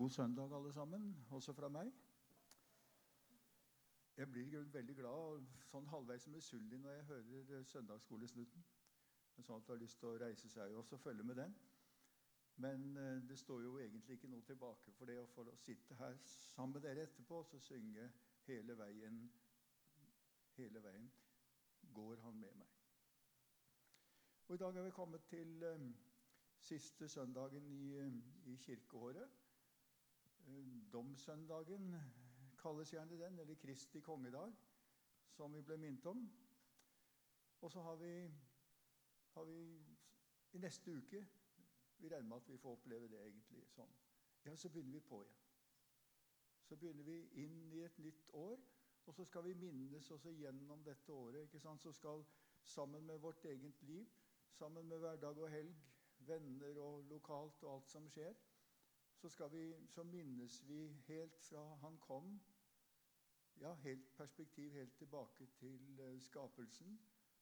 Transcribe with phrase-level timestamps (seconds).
[0.00, 1.92] God søndag, alle sammen, også fra meg.
[4.16, 8.62] Jeg blir veldig glad og sånn halvveis misunnelig når jeg hører eh, søndagsskolesnutten.
[9.44, 11.52] Sånn at du har lyst til å reise seg og følge med den.
[12.64, 16.16] Men eh, det står jo egentlig ikke noe tilbake for det å få sitte her
[16.24, 18.08] sammen med dere etterpå og så synge
[18.48, 19.20] hele veien
[20.56, 21.12] Hele veien
[22.00, 22.72] går han med meg.
[24.48, 25.92] Og I dag er vi kommet til um,
[26.56, 28.00] siste søndagen i,
[28.48, 29.39] i kirkeåret.
[30.92, 31.96] Domssøndagen
[32.58, 34.52] kalles gjerne den, eller Kristi kongedag,
[35.30, 36.24] som vi ble minnet om.
[37.60, 38.30] Og så har vi,
[39.34, 39.60] har vi
[40.52, 41.26] i neste uke
[41.98, 43.90] Vi regner med at vi får oppleve det egentlig sånn.
[44.44, 45.40] Ja, så begynner vi på igjen.
[46.64, 48.62] Så begynner vi inn i et nytt år,
[49.04, 51.42] og så skal vi minnes også gjennom dette året.
[51.42, 51.82] ikke sant?
[51.82, 52.24] Så skal
[52.62, 54.08] sammen med vårt eget liv,
[54.50, 55.76] sammen med hverdag og helg,
[56.18, 58.34] venner og lokalt og alt som skjer,
[59.28, 62.40] så, vi, så minnes vi helt fra han kom
[63.60, 67.00] ja, helt perspektiv helt tilbake til uh, skapelsen.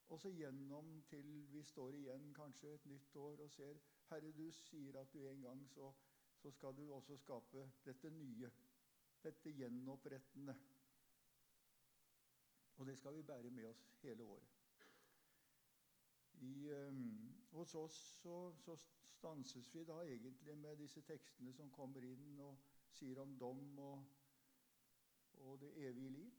[0.08, 3.78] Og så gjennom til vi står igjen kanskje et nytt år og ser
[4.10, 5.92] Herre, du sier at du en gang så,
[6.36, 8.50] så skal du også skape dette nye.
[9.22, 10.54] Dette gjenopprettende.
[12.76, 14.48] Og det skal vi bære med oss hele året.
[16.40, 17.27] I, um,
[17.58, 18.76] hos oss så, så,
[19.18, 22.60] stanses vi da egentlig med disse tekstene som kommer inn og
[22.94, 24.04] sier om dom og
[25.38, 26.30] og det evige liv.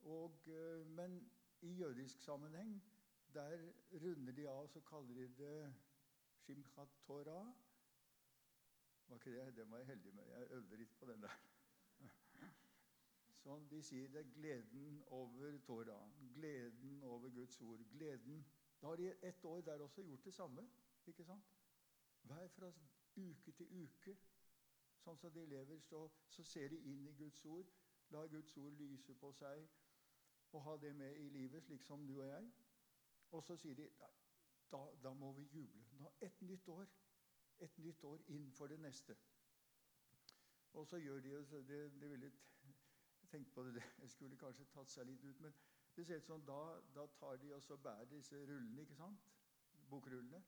[0.00, 2.82] Og, eh, men i jødisk sammenheng
[3.34, 5.74] der runder de av så kaller de det
[6.36, 7.46] Shimchat Torah.
[9.08, 9.56] Var ikke det?
[9.56, 10.24] Den var jeg heldig med.
[10.24, 11.38] Jeg øvde litt på den der.
[13.44, 17.82] Sånn, De sier det er gleden over Torah, gleden over Guds ord.
[17.92, 18.44] gleden.
[18.84, 20.68] Da har de ett år der også gjort det samme.
[21.06, 21.44] ikke sant?
[22.22, 22.72] Hver fra
[23.16, 24.16] uke til uke
[25.04, 27.70] Sånn som de lever, så, så ser de inn i Guds ord.
[28.12, 29.64] La Guds ord lyse på seg
[30.52, 32.52] og ha det med i livet, slik som du og jeg.
[33.30, 33.88] Og så sier de
[34.72, 35.84] da, da må vi juble.
[36.00, 36.92] Nå, et nytt år.
[37.64, 39.16] Et nytt år innenfor det neste.
[40.72, 41.38] Og så gjør de
[41.72, 42.32] det, det ville
[43.32, 45.56] tenkt på det, Jeg skulle kanskje tatt seg litt ut, men
[45.96, 49.20] det ser ut som da, da tar de og bærer disse rullene, ikke sant?
[49.90, 50.44] Bokrullene.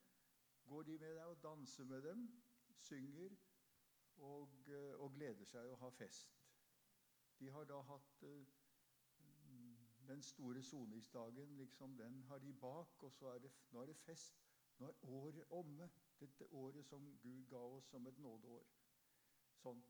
[0.66, 2.42] Går de med deg og danser med dem,
[2.78, 3.36] synger,
[4.16, 6.32] og, eh, og, gleder seg og har fest.
[7.38, 8.46] De har da hatt uh,
[10.08, 13.96] den store soningsdagen, liksom, den har de bak, og så er det, nå er det
[13.96, 14.40] fest.
[14.78, 15.90] Nå er året omme.
[16.20, 18.66] Dette året som Gud ga oss som et nådeår.
[19.62, 19.84] Sånn.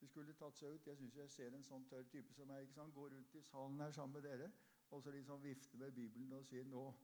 [0.00, 0.86] Det skulle tatt seg ut.
[0.86, 2.62] Jeg syns jeg ser en sånn tørr type som meg.
[2.62, 2.94] ikke sant?
[2.94, 4.50] Går rundt i salen her sammen med dere
[4.90, 6.94] og så liksom vifte med Bibelen og sier 'nå'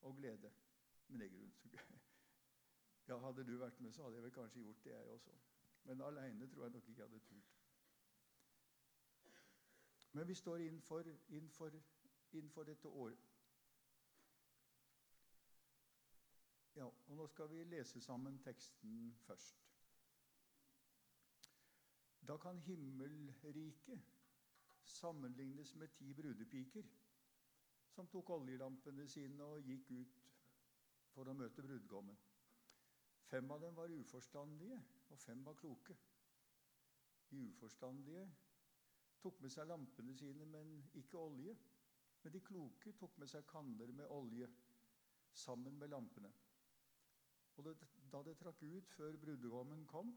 [0.00, 0.52] og glede.
[1.08, 1.54] Men det er grunn.
[3.08, 5.30] Ja, hadde du vært med, så hadde jeg vel kanskje gjort det, jeg også.
[5.84, 7.58] Men aleine tror jeg nok ikke jeg hadde turt.
[10.12, 11.70] Men vi står innenfor, innenfor,
[12.32, 13.18] innenfor dette året.
[16.74, 19.68] Ja, og Nå skal vi lese sammen teksten først.
[22.28, 24.02] Da kan himmelriket
[24.84, 26.82] sammenlignes med ti brudepiker
[27.92, 30.20] som tok oljelampene sine og gikk ut
[31.12, 32.16] for å møte brudgommen.
[33.28, 34.78] Fem av dem var uforstandige,
[35.12, 35.96] og fem var kloke.
[37.30, 38.24] De uforstandige
[39.22, 41.54] tok med seg lampene sine, men ikke olje.
[42.22, 44.48] Men de kloke tok med seg kanner med olje
[45.44, 46.32] sammen med lampene.
[47.56, 47.76] Og det,
[48.12, 50.12] da det trakk ut før brudgommen kom,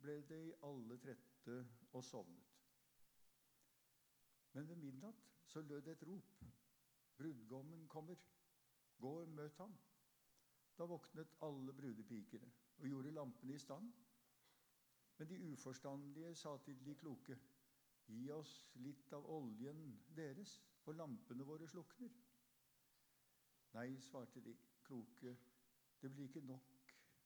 [0.00, 1.56] ble de alle trette
[1.92, 2.52] og sovnet.
[4.56, 6.44] Men ved midnatt så lød det et rop.
[7.16, 8.16] Brudgommen kommer.
[8.98, 9.74] Gå og møt ham.
[10.78, 13.92] Da våknet alle brudepikene og gjorde lampene i stand.
[15.18, 17.38] Men de uforstandige sa til de kloke,
[18.06, 18.52] gi oss
[18.84, 19.80] litt av oljen
[20.16, 22.12] deres, for lampene våre slukner.
[23.74, 24.52] Nei, svarte de
[24.84, 25.32] kloke,
[26.02, 26.76] det blir ikke nok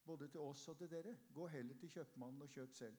[0.06, 1.16] både til oss og til dere.
[1.34, 2.96] Gå heller til kjøpmannen og kjøp selv.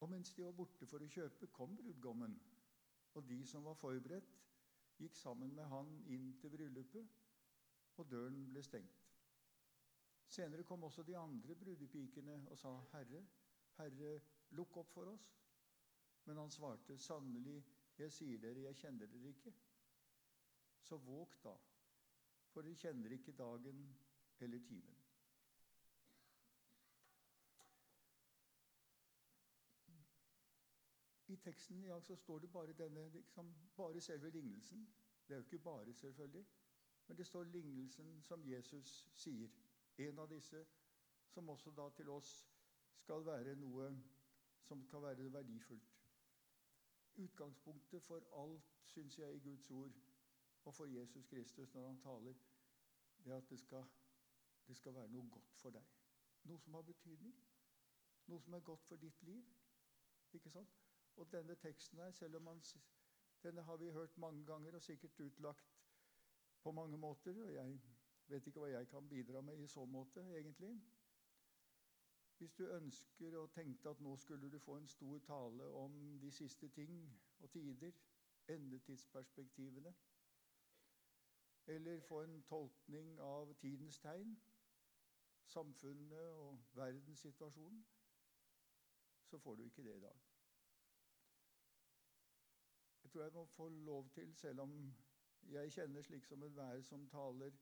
[0.00, 2.38] Og mens de var borte for å kjøpe, kom brudgommen.
[3.18, 4.34] Og de som var forberedt,
[4.98, 7.16] gikk sammen med han inn til bryllupet
[7.98, 9.08] og døren ble stengt.
[10.28, 13.24] Senere kom også de andre brudepikene og sa, 'Herre,
[13.78, 14.20] Herre,
[14.50, 15.32] lukk opp for oss.'
[16.24, 17.64] Men han svarte, 'Sannelig,
[17.98, 19.54] jeg sier dere, jeg kjenner dere ikke.'
[20.80, 21.56] Så våg da,
[22.52, 23.82] for dere kjenner ikke dagen
[24.40, 24.97] eller timen.
[31.28, 34.88] I teksten i dag så står det bare denne, liksom, bare selve lignelsen.
[35.28, 36.46] Det er jo ikke bare, selvfølgelig.
[37.06, 39.48] Men det står lignelsen som Jesus sier.
[39.98, 40.66] En av disse
[41.28, 42.32] som også da til oss
[43.02, 43.90] skal være noe
[44.60, 45.94] som kan være verdifullt.
[47.16, 49.92] Utgangspunktet for alt, syns jeg, i Guds ord
[50.64, 52.34] og for Jesus Kristus når han taler,
[53.24, 53.84] det er at det skal,
[54.68, 55.84] det skal være noe godt for deg.
[56.44, 57.34] Noe som har betydning.
[58.26, 59.44] Noe som er godt for ditt liv.
[60.32, 60.77] Ikke sant?
[61.18, 62.62] Og denne teksten her, selv om man,
[63.42, 65.74] denne har vi hørt mange ganger og sikkert utlagt
[66.62, 67.80] på mange måter, og jeg
[68.26, 70.76] vet ikke hva jeg kan bidra med i så måte, egentlig.
[72.38, 76.30] Hvis du ønsker og tenkte at nå skulle du få en stor tale om de
[76.30, 77.90] siste ting og tider,
[78.48, 79.94] endetidsperspektivene,
[81.66, 84.38] eller få en tolkning av tidens tegn,
[85.44, 87.86] samfunnet og verdenssituasjonen,
[89.24, 90.27] så får du ikke det i dag.
[93.08, 94.94] Jeg tror jeg må få lov til, selv om
[95.42, 97.54] jeg kjenner slik som enhver som taler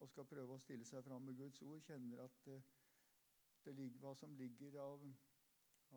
[0.00, 2.56] og skal prøve å stille seg fram med Guds ord, kjenner at det,
[3.64, 5.06] det ligger, hva som ligger av,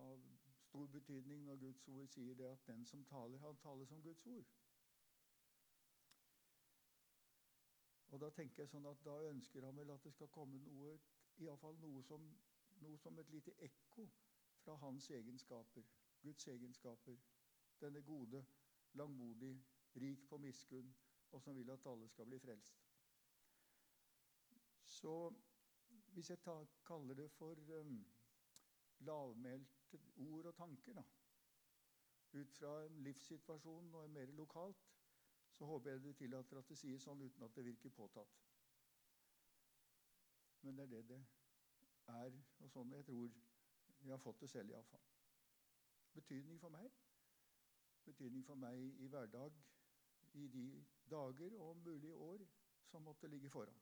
[0.04, 0.22] av
[0.68, 4.28] stor betydning når Guds ord sier det at den som taler, han taler som Guds
[4.36, 4.54] ord.
[8.14, 10.94] Og da tenker jeg sånn at da ønsker han vel at det skal komme noe,
[11.42, 12.30] iallfall noe som,
[12.86, 14.06] noe som et lite ekko
[14.62, 15.90] fra hans egenskaper,
[16.22, 17.18] Guds egenskaper.
[17.82, 18.46] Denne gode,
[18.94, 19.66] langmodig,
[19.96, 20.96] rik på miskunn,
[21.32, 22.82] og som vil at alle skal bli frelst.
[24.86, 25.34] Så
[26.14, 28.06] hvis jeg tar, kaller det for um,
[29.00, 31.04] lavmælte ord og tanker, da,
[32.34, 34.88] ut fra en livssituasjon og mer lokalt,
[35.52, 38.38] så håper jeg du tillater at det sies sånn uten at det virker påtatt.
[40.62, 41.24] Men det er det det
[42.08, 43.32] er, og sånn jeg tror
[44.02, 45.04] jeg har fått det selv iallfall.
[46.14, 46.92] Betydning for meg.
[48.06, 49.56] Betydning for meg i hverdag,
[50.34, 52.46] i de dager og om mulig år
[52.86, 53.82] som måtte ligge foran.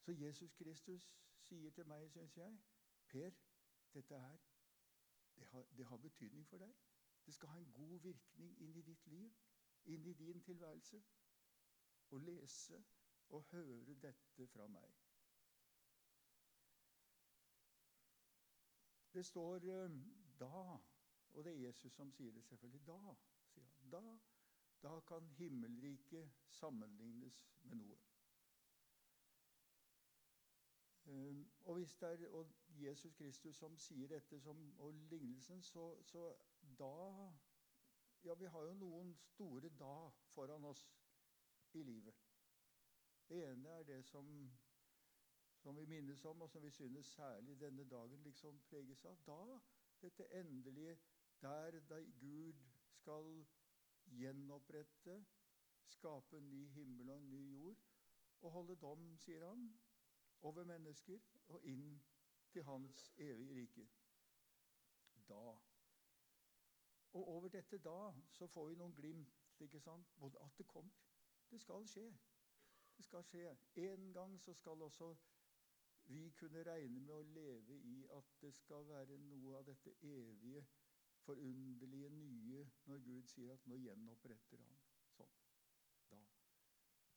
[0.00, 1.08] Så Jesus Kristus
[1.40, 2.58] sier til meg, syns jeg,
[3.08, 3.30] Per,
[3.94, 4.38] dette her,
[5.36, 6.74] det har, det har betydning for deg.
[7.26, 9.32] Det skal ha en god virkning inn i ditt liv
[9.84, 11.02] inn i din tilværelse
[12.10, 12.84] og lese
[13.28, 14.94] og høre dette fra meg.
[19.12, 19.98] Det står eh,
[20.40, 20.78] da,
[21.32, 22.86] og det er Jesus som sier det selvfølgelig.
[22.86, 23.14] Da,
[23.52, 23.90] sier han.
[23.92, 24.18] Da,
[24.82, 27.98] da kan himmelriket sammenlignes med noe.
[31.08, 36.02] Um, og hvis det er og Jesus Kristus som sier dette som, og lignelsen, så,
[36.02, 36.34] så
[36.78, 37.32] da
[38.24, 40.84] ja, vi har jo noen store da foran oss
[41.72, 42.14] i livet.
[43.28, 44.28] Det ene er det som,
[45.56, 49.16] som vi minnes om, og som vi synes særlig denne dagen liksom preges av.
[49.26, 49.58] Da,
[50.02, 50.98] dette endelige
[51.42, 52.54] der Gud
[52.90, 53.46] skal
[54.04, 55.26] gjenopprette,
[55.84, 57.76] skape en ny himmel og en ny jord,
[58.40, 59.80] og holde dom, sier han,
[60.40, 61.18] over mennesker
[61.48, 62.02] og inn
[62.50, 63.88] til hans evige rike.
[65.28, 65.58] Da
[67.12, 69.34] og over dette da så får vi noen glimt.
[69.60, 70.06] ikke sant?
[70.18, 70.94] Både at det kommer.
[71.50, 72.12] Det skal skje.
[72.96, 73.56] Det skal skje.
[73.74, 75.16] En gang så skal også
[76.04, 80.62] vi kunne regne med å leve i at det skal være noe av dette evige,
[81.28, 84.82] forunderlige nye når Gud sier at nå gjenoppretter han.
[85.16, 85.38] Sånn.
[86.10, 86.20] Da.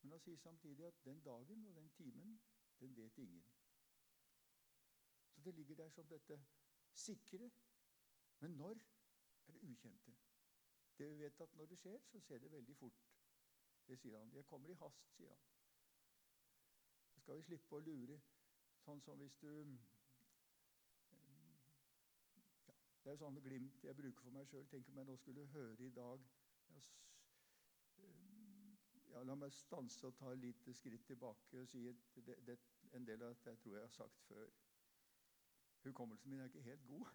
[0.02, 2.40] Men han sier samtidig at den dagen og den timen,
[2.82, 3.46] den vet ingen.
[5.32, 6.42] Så det ligger der som dette
[6.94, 7.52] sikre.
[8.40, 8.84] Men når?
[9.48, 10.14] er det ukjente.
[10.98, 13.08] Det vi vet at Når det skjer, så skjer det veldig fort.
[13.88, 14.34] Det sier han.
[14.34, 15.40] Jeg kommer i hast, sier han.
[17.14, 18.20] Så skal vi slippe å lure.
[18.86, 19.50] Sånn som hvis du
[22.68, 24.68] ja, Det er sånne glimt jeg bruker for meg sjøl.
[24.70, 26.26] Tenk om jeg nå skulle høre i dag
[29.12, 32.58] ja, La meg stanse og ta et lite skritt tilbake og si at det, det,
[32.94, 34.54] en del av dette tror jeg har sagt før.
[35.84, 37.08] Hukommelsen min er ikke helt god.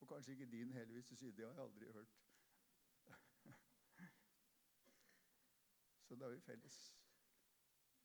[0.00, 2.18] Og kanskje ikke din heller, hvis du sier det har jeg aldri hørt.
[6.08, 6.78] Så da er vi felles.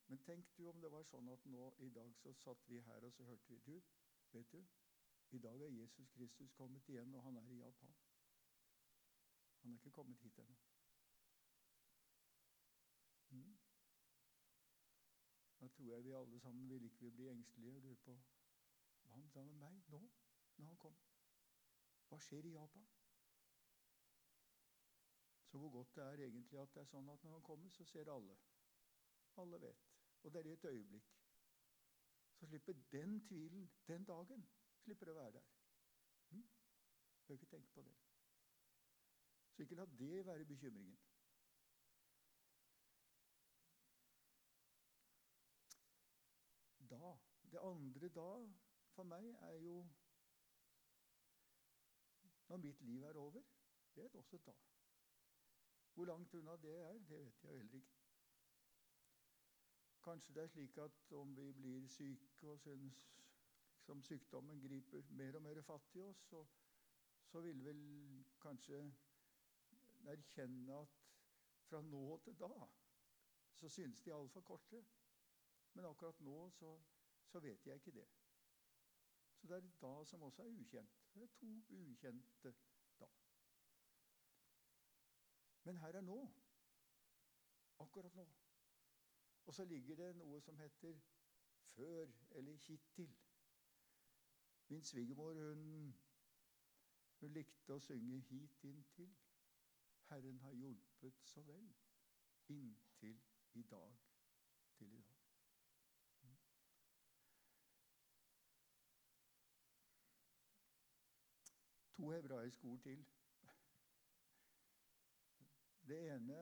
[0.06, 3.06] Men tenk du om det var sånn at nå i dag så satt vi her
[3.06, 3.78] og så hørte vi Du,
[4.32, 4.60] vet du,
[5.34, 7.94] i dag er Jesus Kristus kommet igjen, og han er i Japan.
[9.62, 10.54] Han er ikke kommet hit ennå.
[13.30, 13.58] Mm.
[15.60, 18.18] Da tror jeg vi alle sammen vil ikke bli engstelige og lure på
[19.02, 20.02] hva han sa med meg nå,
[20.56, 21.10] når han kommer.
[22.08, 22.86] Hva skjer i Japan?
[25.50, 27.84] Så hvor godt det er egentlig at det er sånn at når han kommer, så
[27.84, 28.38] ser alle.
[29.42, 29.88] Alle vet.
[30.22, 31.16] Og det er i et øyeblikk.
[32.34, 34.46] Så slipper den tvilen den dagen
[34.84, 35.50] slipper å være der.
[36.30, 36.40] Du
[37.26, 37.94] Bør ikke tenke på det.
[39.54, 40.98] Så ikke la det være bekymringen.
[46.90, 47.16] Da
[47.52, 48.30] det andre da
[48.94, 49.78] for meg er jo
[52.48, 53.42] når mitt liv er over.
[53.94, 54.52] Det er også da.
[55.94, 57.94] Hvor langt unna det er, det vet jeg heller ikke.
[60.04, 63.23] Kanskje det er slik at om vi blir syke og syns
[63.84, 66.46] liksom sykdommen griper mer og mer fatt i oss, så,
[67.28, 67.80] så vil vel
[68.40, 68.78] kanskje
[70.08, 70.94] erkjenne at
[71.68, 72.48] fra nå til da
[73.54, 74.80] så synes de altfor korte.
[75.74, 76.70] Men akkurat nå så,
[77.28, 78.06] så vet jeg ikke det.
[79.36, 80.96] Så det er da som også er ukjent.
[81.14, 82.54] Det er to ukjente
[83.00, 83.10] da.
[85.64, 86.18] Men her er nå.
[87.78, 88.26] Akkurat nå.
[89.44, 91.00] Og så ligger det noe som heter
[91.76, 93.12] før eller hittil.
[94.68, 95.94] Min svigermor hun,
[97.20, 99.16] hun likte å synge 'Hit inntil'.
[100.08, 101.74] Herren har hjulpet så vel.
[102.48, 103.20] Inntil
[103.54, 103.96] i dag.
[104.74, 105.24] Til i dag.
[111.96, 113.06] To hebraiske ord til.
[115.88, 116.34] Det ene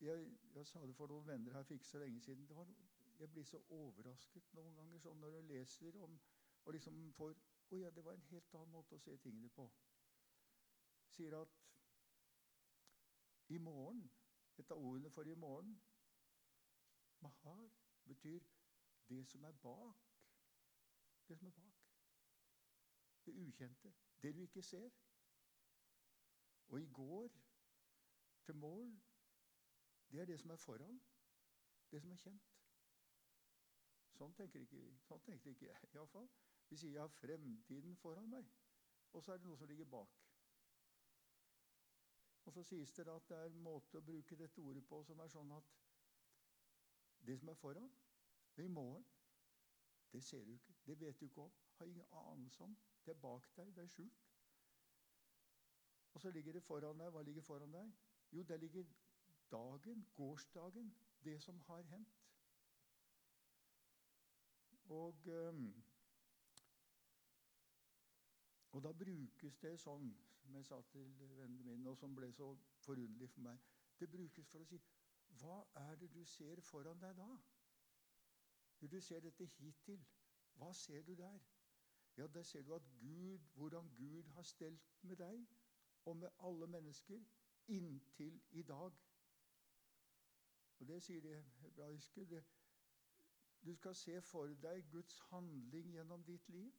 [0.00, 2.48] jeg, jeg, sa det for noen venner her for ikke så lenge siden.
[2.48, 2.66] Var,
[3.18, 6.14] jeg blir så overrasket noen ganger sånn når jeg leser om
[6.70, 7.34] og liksom får
[7.70, 9.64] Å ja, det var en helt annen måte å se tingene på.
[11.10, 11.56] Sier at
[13.48, 14.04] i morgen
[14.58, 15.80] Et av ordene for i morgen
[17.22, 17.70] Mahar
[18.06, 18.46] betyr
[19.08, 20.04] det som er bak.
[21.28, 21.80] Det som er bak.
[23.26, 23.92] Det ukjente.
[24.22, 24.90] Det du ikke ser.
[26.68, 27.28] Og i går
[28.44, 28.94] til mål
[30.10, 31.02] det er det som er foran.
[31.90, 32.54] Det som er kjent.
[34.20, 36.26] Sånn tenker ikke, sånn tenker ikke jeg, iallfall.
[36.70, 38.46] Vi sier jeg har fremtiden foran meg,
[39.12, 40.20] og så er det noe som ligger bak.
[42.46, 45.20] Og så sies det at det er en måte å bruke dette ordet på som
[45.20, 45.74] er sånn at
[47.26, 47.90] det som er foran,
[48.60, 49.04] i morgen.
[50.12, 50.74] Det ser du ikke.
[50.86, 51.52] Det vet du ikke om.
[51.78, 52.76] Har ingen anelse om.
[53.04, 53.74] Det er bak deg.
[53.76, 54.24] Det er skjult.
[56.14, 57.12] Og så ligger det foran deg.
[57.14, 57.92] Hva ligger foran deg?
[58.32, 58.84] Jo, der ligger
[59.50, 62.18] dagen, gårsdagen, det som har hendt.
[64.84, 65.82] Og, um,
[68.72, 70.10] og da brukes det sånn,
[70.40, 72.52] som jeg sa til vennene mine, og som ble så
[72.84, 73.58] forunderlig for meg
[74.00, 74.78] Det brukes for å si
[75.40, 77.28] Hva er det du ser foran deg da?
[78.80, 80.00] Du ser dette hittil.
[80.56, 81.40] Hva ser du der?
[82.16, 85.46] Ja, Der ser du at Gud, hvordan Gud har stelt med deg
[86.04, 87.20] og med alle mennesker
[87.68, 88.92] inntil i dag.
[90.80, 92.24] Og det sier de hebraiske.
[92.24, 92.44] Det,
[93.64, 96.72] du skal se for deg Guds handling gjennom ditt liv,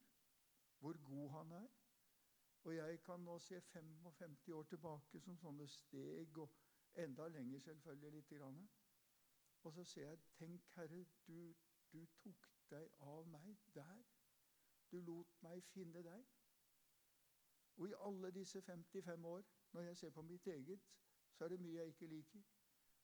[0.80, 1.81] hvor god han er.
[2.64, 6.52] Og jeg kan nå se 55 år tilbake som sånne steg, og
[6.96, 8.70] enda lenger selvfølgelig lite grann.
[9.64, 11.54] Og så ser jeg Tenk, Herre, du,
[11.94, 14.04] du tok deg av meg der.
[14.92, 16.26] Du lot meg finne deg.
[17.78, 20.82] Og i alle disse 55 år, når jeg ser på mitt eget,
[21.34, 22.42] så er det mye jeg ikke liker.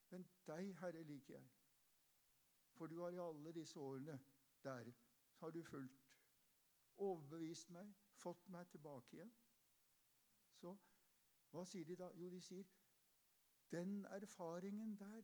[0.09, 1.49] Men deg, Herre, liker jeg.
[2.73, 4.19] For du har i alle disse årene
[4.63, 4.91] der
[5.31, 6.05] så har du fulgt,
[6.97, 9.33] overbevist meg, fått meg tilbake igjen.
[10.59, 10.73] Så
[11.51, 12.09] hva sier de da?
[12.19, 12.67] Jo, de sier
[13.71, 15.23] den erfaringen der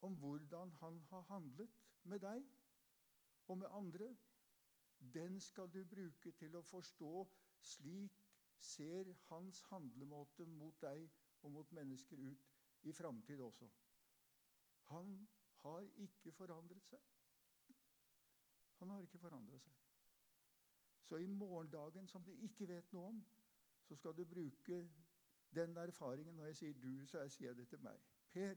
[0.00, 2.44] om hvordan han har handlet med deg
[3.50, 4.16] og med andre,
[5.14, 7.12] den skal du bruke til å forstå
[7.72, 8.20] slik
[8.60, 11.08] ser hans handlemåte mot deg
[11.42, 12.50] og mot mennesker ut
[12.82, 13.68] i framtid også.
[14.92, 15.28] Han
[15.62, 17.00] har ikke forandret seg.
[18.80, 19.76] Han har ikke forandret seg.
[21.08, 23.24] Så i morgendagen, som du ikke vet noe om,
[23.90, 24.90] så skal du bruke
[25.54, 26.34] den erfaringen.
[26.34, 28.00] Når jeg sier 'du', så jeg sier jeg det til meg.
[28.30, 28.54] Per,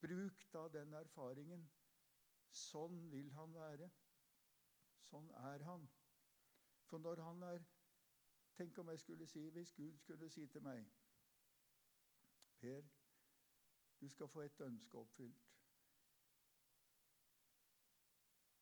[0.00, 1.70] bruk da den erfaringen.
[2.50, 3.90] Sånn vil han være.
[5.10, 5.84] Sånn er han.
[6.84, 7.66] For når han er
[8.56, 10.86] Tenk om jeg skulle si, hvis Gud skulle si til meg
[12.58, 12.88] Per,
[14.00, 15.44] du skal få et ønske oppfylt.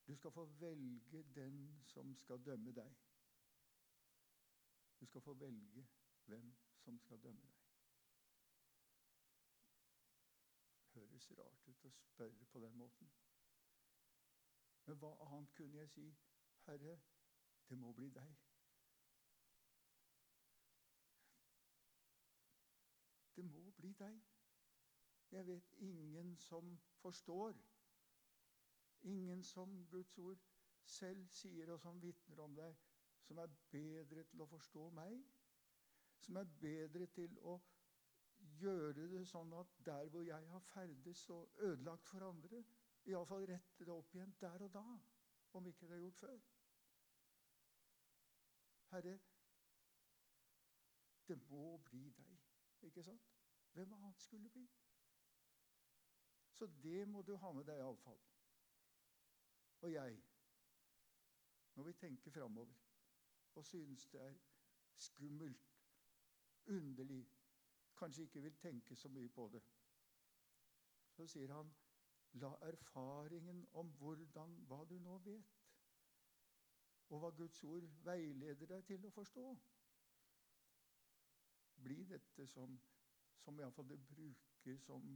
[0.07, 3.06] Du skal få velge den som skal dømme deg.
[5.00, 5.87] Du skal få velge
[6.26, 7.62] hvem som skal dømme deg.
[10.95, 13.11] Det Høres rart ut å spørre på den måten.
[14.87, 16.07] Men hva annet kunne jeg si?
[16.67, 16.99] Herre,
[17.69, 18.37] det må bli deg.
[23.37, 24.21] Det må bli deg.
[25.31, 27.57] Jeg vet ingen som forstår.
[29.03, 30.38] Ingen som Guds ord
[30.85, 32.86] selv sier, og som vitner om deg,
[33.26, 35.18] som er bedre til å forstå meg.
[36.23, 37.56] Som er bedre til å
[38.61, 42.62] gjøre det sånn at der hvor jeg har ferdes og ødelagt for andre,
[43.06, 44.85] iallfall rette det opp igjen der og da,
[45.59, 46.45] om ikke det er gjort før.
[48.92, 49.18] Herre,
[51.26, 52.35] det må bli deg.
[52.87, 53.33] Ikke sant?
[53.75, 54.66] Hvem annet skulle bli?
[56.56, 58.21] Så det må du ha med deg iallfall.
[59.85, 60.21] Og jeg,
[61.75, 62.86] når vi tenker framover
[63.57, 64.35] og synes det er
[64.97, 65.73] skummelt,
[66.67, 67.27] underlig,
[67.97, 69.63] kanskje ikke vil tenke så mye på det,
[71.17, 71.75] så sier han
[72.37, 75.55] La erfaringen om hvordan, hva du nå vet,
[77.09, 79.45] og hva Guds ord veileder deg til å forstå,
[81.87, 82.77] bli dette som,
[83.45, 85.09] som iallfall det bruker som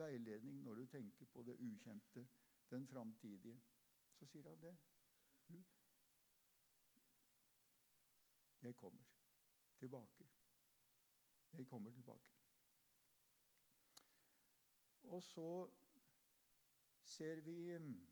[0.00, 2.26] veiledning når du tenker på det ukjente,
[2.70, 3.60] den framtidige.
[4.18, 4.74] Så sier han det.
[5.48, 5.62] Du,
[8.62, 9.02] jeg kommer
[9.78, 10.28] tilbake.
[11.52, 12.32] Jeg kommer tilbake.
[15.02, 15.70] Og så
[17.04, 18.06] ser vi mm,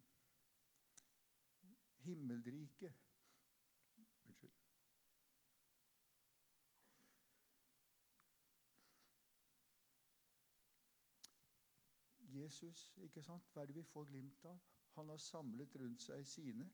[1.98, 2.94] himmelriket.
[4.24, 4.52] Unnskyld.
[12.18, 13.48] Jesus, ikke sant?
[13.52, 14.58] hva er det vi får glimt av?
[14.98, 16.70] Han har samlet rundt seg sine.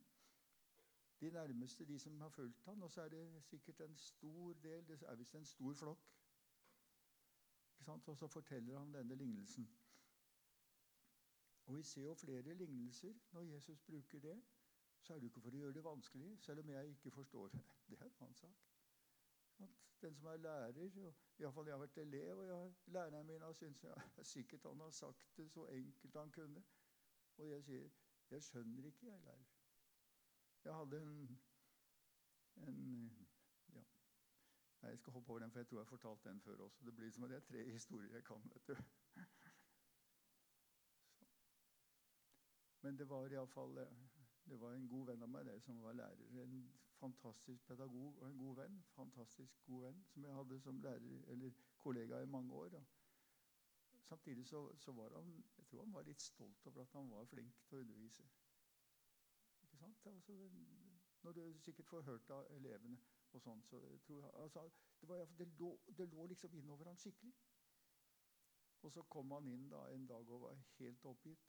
[1.21, 4.89] De nærmeste, de som har fulgt han, Og så er det sikkert en stor del
[4.89, 6.13] Det er visst en stor flokk.
[7.73, 8.09] Ikke sant?
[8.09, 9.71] Og så forteller han denne lignelsen.
[11.67, 14.43] Og Vi ser jo flere lignelser når Jesus bruker det.
[15.01, 17.61] Så er det ikke for å gjøre det vanskelig, selv om jeg ikke forstår det.
[17.89, 18.63] Det er en annen sak.
[19.59, 19.69] At
[20.03, 23.53] den som er lærer, og iallfall jeg har vært elev, og jeg, læreren min har
[23.53, 26.65] syntes ja, sikkert han har sagt det så enkelt han kunne.
[27.37, 27.89] Og jeg sier
[28.31, 29.56] jeg skjønner ikke, jeg, lærer.
[30.67, 31.41] Jeg hadde en,
[32.57, 32.79] en
[33.75, 33.83] ja.
[34.83, 36.85] Nei, Jeg skal hoppe over den, for jeg tror jeg har fortalt den før også.
[36.85, 38.51] Det blir som at det er tre historier jeg kan.
[38.55, 38.77] vet du.
[42.83, 43.79] Men det var iallfall
[44.49, 46.43] det var en god venn av meg det som var lærer.
[46.43, 46.59] En
[46.99, 48.83] fantastisk pedagog og en god venn.
[48.95, 52.69] Fantastisk god venn som jeg hadde som lærer eller kollega i mange år.
[52.75, 52.83] Da.
[54.09, 57.25] Samtidig så, så, var han jeg tror han var litt stolt over at han var
[57.25, 58.29] flink til å undervise.
[59.89, 60.17] Ikke sant?
[60.17, 60.51] Altså,
[61.23, 62.99] når du sikkert får hørt av elevene
[63.33, 64.65] og sånn, så tror jeg altså,
[65.01, 67.35] det, det, lå, det lå liksom innover han skikkelig.
[68.87, 71.49] Og så kom han inn da en dag og var helt oppgitt.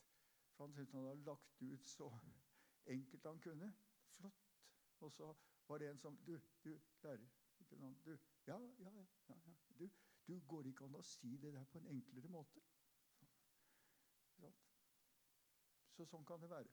[0.56, 2.08] For han syntes han hadde lagt ut så
[2.96, 3.74] enkelt han kunne.
[4.18, 4.48] Flott.
[5.06, 5.34] Og så
[5.68, 7.28] var det en som Du, du, lærer.
[8.06, 9.38] Du, ja, ja, ja, ja.
[9.80, 9.90] Du,
[10.28, 12.64] du går ikke an å si det der på en enklere måte.
[15.98, 16.70] Så sånn kan det være.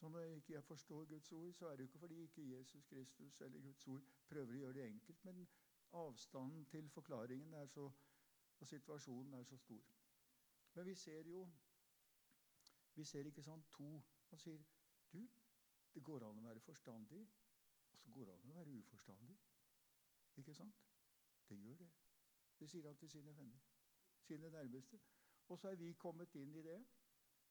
[0.00, 2.84] Så når jeg ikke forstår Guds ord, så er det jo ikke fordi ikke Jesus
[2.84, 5.42] Kristus eller Guds ord prøver å gjøre det enkelt, men
[5.92, 7.84] avstanden til forklaringen så,
[8.60, 9.90] og situasjonen er så stor.
[10.74, 11.42] Men vi ser jo
[12.94, 13.90] vi ser ikke sånn to
[14.30, 14.64] Han sier
[15.12, 15.20] du,
[15.94, 17.20] det går an å være forstandig,
[17.92, 19.36] og så går det an å være uforstandig.
[20.38, 20.84] Ikke sant?
[21.48, 21.90] Det gjør det.
[22.60, 23.60] Det sier han til sine venner,
[24.22, 25.00] sine nærmeste.
[25.48, 26.78] Og så er vi kommet inn i det,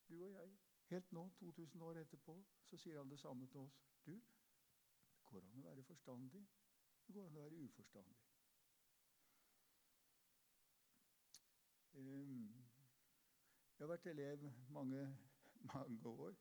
[0.09, 0.55] du og jeg.
[0.89, 3.75] Helt nå, 2000 år etterpå, så sier han det samme til oss.
[4.05, 6.41] Du, det går an å være forstandig.
[7.05, 8.17] Det går an å være uforstandig.
[11.93, 12.47] Um,
[13.77, 15.03] jeg har vært elev mange,
[15.73, 16.39] mange år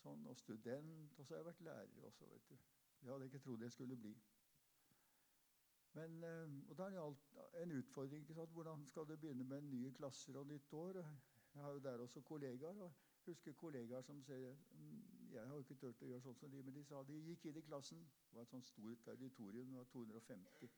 [0.00, 1.14] sånn, og student.
[1.18, 2.26] Og så har jeg vært lærer også.
[2.32, 2.56] vet du.
[3.02, 4.14] Jeg hadde ikke trodd jeg skulle bli.
[5.94, 8.26] Men, eh, og Da er det en utfordring.
[8.26, 10.92] Hvordan skal du begynne med nye klasser og nytt år?
[11.54, 12.82] Jeg har jo der også kollegaer.
[12.82, 12.92] og
[13.26, 16.74] husker kollegaer som sier mm, Jeg har ikke turt å gjøre sånn som de, men
[16.74, 18.00] de sa de gikk inn i klassen.
[18.30, 20.72] Det var et sånt stort auditorium, det var 250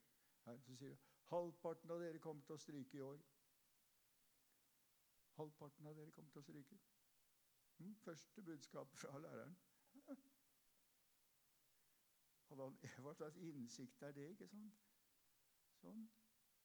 [0.46, 0.58] her.
[0.66, 0.98] Så sier de
[1.32, 3.22] halvparten av dere kommer til å stryke i år.
[5.38, 6.80] Halvparten av dere kommer til å stryke.
[7.78, 7.94] Hm?
[8.04, 9.56] første budskap fra læreren.
[13.02, 14.30] Hva slags innsikt er det?
[14.30, 14.74] ikke sant?
[15.80, 16.04] Sånn.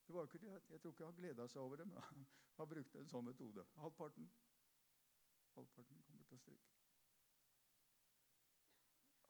[0.08, 0.60] Det var ikke.
[0.70, 3.64] Jeg tror ikke han gleda seg over det, men han brukte en sånn metode.
[3.82, 4.28] Halvparten.
[5.58, 6.74] Halvparten kommer til å stryke.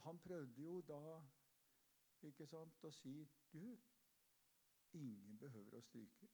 [0.06, 1.02] Han prøvde jo da
[2.28, 3.16] ikke sant, å si
[3.52, 3.64] Du,
[4.94, 6.30] ingen behøver å stryke.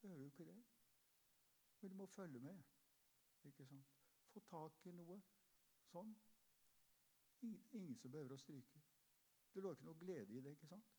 [0.00, 0.58] Behøver jo ikke det.
[1.80, 2.62] Men du må følge med.
[3.42, 3.94] Ikke sant?
[4.32, 5.18] få tak i noe
[5.90, 6.14] sånn.
[7.46, 8.82] Ingen, ingen som behøver å stryke.
[9.54, 10.52] Det lå ikke noe glede i det.
[10.56, 10.94] ikke sant?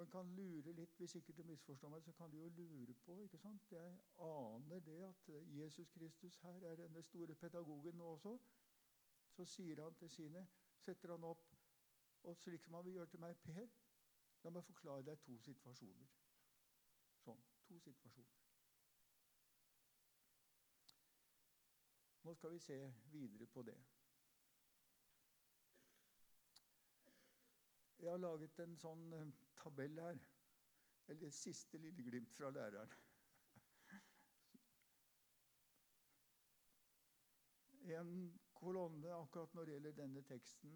[0.00, 2.94] Og en kan lure litt, Hvis ikke du misforstår meg, så kan du jo lure
[3.04, 3.72] på ikke sant?
[3.72, 8.38] Jeg aner det at Jesus Kristus her er denne store pedagogen nå også.
[9.30, 10.46] Så sier han til sine,
[10.78, 11.52] setter han opp
[12.22, 13.68] og slik som han vil gjøre til meg, Per,
[14.42, 16.16] la meg forklare deg to situasjoner.
[17.20, 17.44] Sånn.
[17.68, 18.42] To situasjoner.
[22.24, 22.82] Nå skal vi se
[23.12, 23.76] videre på det.
[28.00, 30.18] Jeg har laget en sånn eh, tabell her.
[31.12, 32.92] Eller siste lille glimt fra læreren.
[37.90, 38.10] En
[38.54, 40.74] kolonne akkurat når det gjelder denne teksten,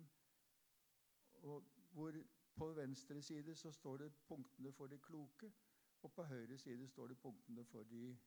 [1.95, 2.17] hvor
[2.57, 5.53] på venstre side så står det punktene for de kloke,
[6.03, 8.19] og på høyre side står det punktene for de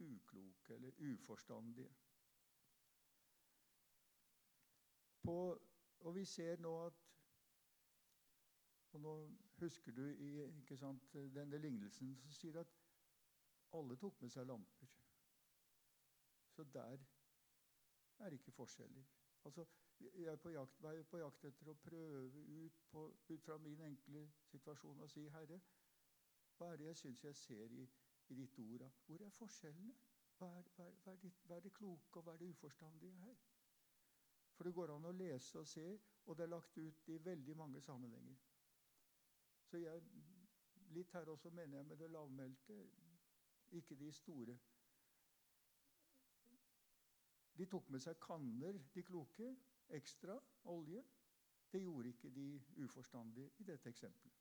[0.00, 1.90] ukloke eller uforstandige.
[5.22, 5.36] På,
[6.00, 7.09] og vi ser nå at
[8.92, 9.14] og Nå
[9.60, 12.72] husker du i sant, denne lignelsen som sier at
[13.78, 14.94] alle tok med seg lamper.
[16.50, 16.98] Så der
[18.18, 19.04] er det ikke forskjeller.
[19.44, 19.66] Altså,
[20.00, 23.80] jeg er på jakt, er på jakt etter å prøve ut, på, ut fra min
[23.84, 25.60] enkle situasjon og si Herre,
[26.56, 27.86] hva er det jeg syns jeg ser i,
[28.28, 28.84] i ditt ord?
[29.06, 29.94] Hvor er forskjellene?
[30.38, 32.50] Hva er, hva, er, hva, er det, hva er, det, kloke, og hva er det
[32.52, 33.40] uforstandige her?
[34.56, 35.86] For det går an å lese og se,
[36.26, 38.40] og det er lagt ut i veldig mange sammenhenger.
[39.70, 40.02] Så jeg,
[40.90, 42.90] litt her også mener jeg med det lavmælte,
[43.70, 44.58] ikke de store.
[47.58, 49.52] De tok med seg kanner, de kloke,
[49.94, 50.40] ekstra
[50.74, 51.04] olje.
[51.70, 52.46] Det gjorde ikke de
[52.82, 54.34] uforstandige i dette eksempelet.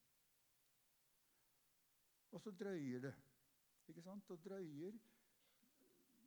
[2.32, 3.15] Og så drøyer det.
[3.88, 4.30] ikke sant?
[4.32, 4.98] Og drøyer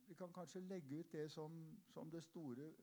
[0.07, 2.73] Vi kan kanskje legge ut det som, som det store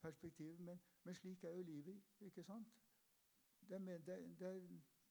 [0.00, 2.02] perspektivet, men, men, slik er jo livet.
[2.20, 2.68] ikke sant?
[3.68, 4.60] Det er, det, det er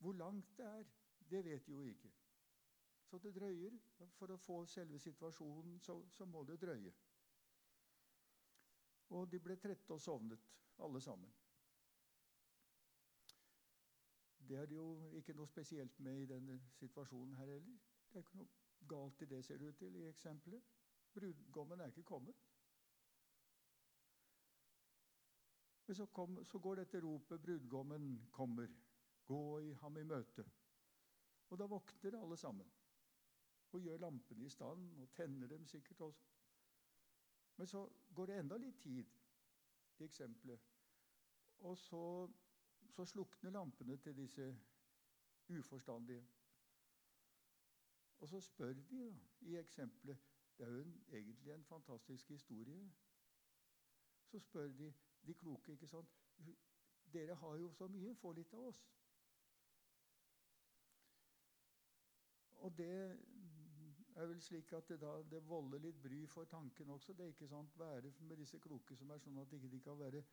[0.02, 0.84] hvor langt det er,
[1.30, 2.12] det vet de jo ikke.
[3.06, 3.78] Så det drøyer.
[4.18, 6.94] For å få selve situasjonen så, så må det drøye.
[9.12, 10.46] Og de ble trette og sovnet,
[10.82, 11.34] alle sammen.
[14.48, 17.82] Det er det jo ikke noe spesielt med i denne situasjonen her heller.
[18.10, 20.72] Det er ikke noe galt i det, ser det ut til, i eksempelet.
[21.14, 22.48] Brudgommen er ikke kommet.
[25.88, 28.91] Men så, kom, så går dette ropet 'Brudgommen kommer'.
[29.32, 30.46] Gå i ham i møte.
[31.52, 32.72] Og da våkner alle sammen
[33.72, 36.28] og gjør lampene i stand og tenner dem sikkert også.
[37.58, 39.06] Men så går det enda litt tid
[40.00, 40.60] i eksempelet.
[41.60, 42.30] Og så,
[42.90, 44.50] så slukner lampene til disse
[45.50, 46.26] uforstandige.
[48.20, 50.18] Og så spør de da, i eksempelet
[50.58, 52.92] Det er jo en, egentlig en fantastisk historie.
[54.26, 54.94] Så spør de
[55.26, 56.10] de kloke, ikke sant
[57.14, 58.82] Dere har jo så mye, få litt av oss.
[62.62, 63.18] Og det
[64.16, 67.14] er vel slik at det, da, det volder litt bry for tanken også.
[67.14, 70.00] Det er ikke sant være med disse kloke som er sånn at ikke de kan
[70.00, 70.24] være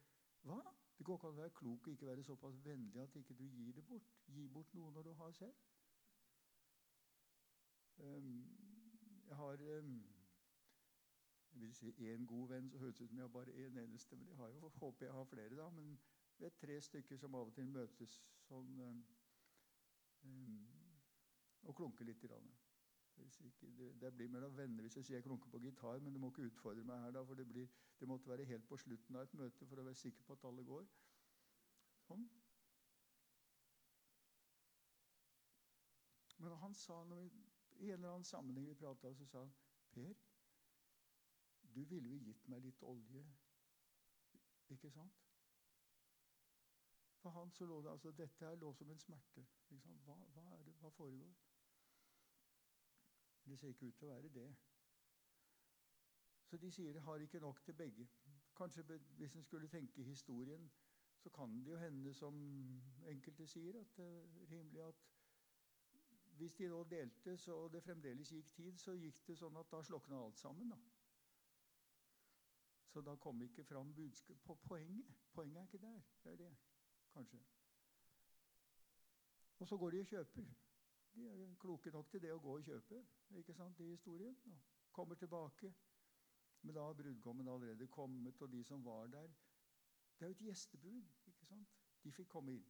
[0.49, 0.61] Hva?
[0.99, 3.45] Det går ikke an å være klok og ikke være såpass vennlig at ikke du
[3.47, 4.14] gir det bort.
[4.35, 5.55] Gi bort noe når du har selv.
[7.99, 8.45] Um,
[9.29, 9.95] jeg har um,
[11.53, 13.79] jeg vil si én god venn, så høres det ut som jeg har bare én
[13.83, 14.17] eneste.
[14.17, 15.69] Men jeg har jo, håper jeg har flere, da.
[15.71, 16.01] Men
[16.38, 18.75] det er tre stykker som av og til møtes sånn
[20.23, 20.78] um,
[21.69, 22.23] og klunke litt.
[22.23, 26.31] Det, det, blir mellom venner hvis jeg sier jeg klunker på gitar, men du må
[26.33, 27.69] ikke utfordre meg her, da, for det, blir,
[28.01, 30.47] det, måtte være helt på slutten av et møte for å være sikker på at
[30.49, 30.87] alle går.
[32.07, 32.25] Sånn.
[36.39, 37.27] Men han sa når
[37.79, 39.57] i en eller annen sammenheng vi prata, så sa han
[39.91, 40.15] Per,
[41.75, 43.25] du ville jo gitt meg litt olje,
[44.71, 45.25] ikke sant?
[47.19, 49.45] For han så lå det altså, Dette her lå som en smerte.
[50.07, 51.33] Hva, hva, det, hva foregår?
[53.49, 54.49] Det ser ikke ut til å være det.
[56.49, 58.09] Så de sier de har ikke nok til begge.
[58.57, 58.83] Kanskje
[59.17, 60.71] Hvis en skulle tenke historien,
[61.19, 62.35] så kan det jo hende, som
[63.07, 64.95] enkelte sier, at det er rimelig at
[66.39, 69.83] hvis de nå delte, så det fremdeles gikk tid, så gikk det sånn at da
[69.83, 70.69] slokna alt sammen.
[70.71, 70.79] da.
[72.89, 75.11] Så da kom ikke fram budskapet på poenget.
[75.33, 76.01] Poenget er ikke der.
[76.23, 76.53] Det er det,
[77.13, 77.41] kanskje.
[79.59, 80.47] Og så går de og kjøper.
[81.14, 83.03] De er kloke nok til det å gå og kjøpe
[83.40, 84.37] ikke sant, i historien.
[84.47, 85.75] Og kommer tilbake.
[86.62, 89.29] Men da har brudgommen allerede kommet, og de som var der
[90.18, 91.05] Det er jo et gjestebud.
[91.27, 91.68] ikke sant?
[92.05, 92.66] De fikk komme inn.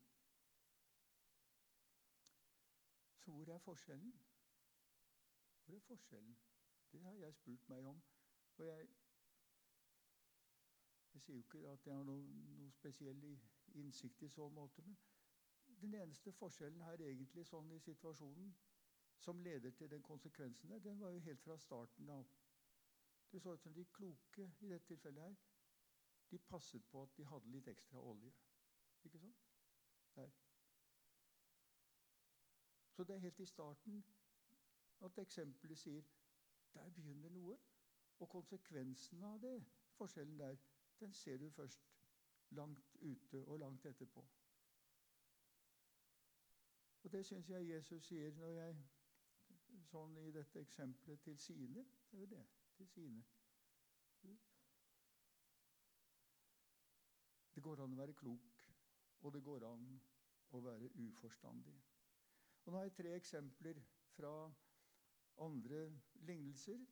[3.19, 4.13] Så hvor er forskjellen?
[5.65, 6.39] Hvor er forskjellen?
[6.93, 8.03] Det har jeg spurt meg om.
[8.57, 8.89] Og jeg,
[11.15, 12.23] jeg sier jo ikke at jeg har noe,
[12.59, 13.25] noe spesiell
[13.75, 14.97] innsikt i så måte, men
[15.81, 18.53] den eneste forskjellen her egentlig sånn i situasjonen
[19.19, 22.27] som leder til den konsekvensen der, den var jo helt fra starten av.
[23.33, 25.37] Det så ut som de kloke i dette tilfellet her,
[26.31, 28.33] de passet på at de hadde litt ekstra olje.
[29.05, 29.45] Ikke sant?
[30.17, 30.31] Der.
[32.93, 34.05] Så det er helt i starten
[35.01, 36.07] at eksempelet sier
[36.75, 37.59] der begynner noe.
[38.19, 39.61] Og konsekvensen av det,
[39.95, 40.57] forskjellen der,
[41.01, 41.85] den ser du først
[42.51, 44.25] langt ute og langt etterpå.
[47.09, 48.73] Og det syns jeg Jesus sier når jeg
[49.89, 51.85] sånn i dette eksempelet til sine.
[52.11, 52.41] Det er jo det.
[52.77, 53.23] Til sine.
[57.55, 58.59] Det går an å være klok,
[59.25, 59.87] og det går an
[60.53, 61.73] å være uforstandig.
[62.67, 63.81] Og Nå har jeg tre eksempler
[64.13, 64.33] fra
[65.47, 65.81] andre
[66.29, 66.85] lignelser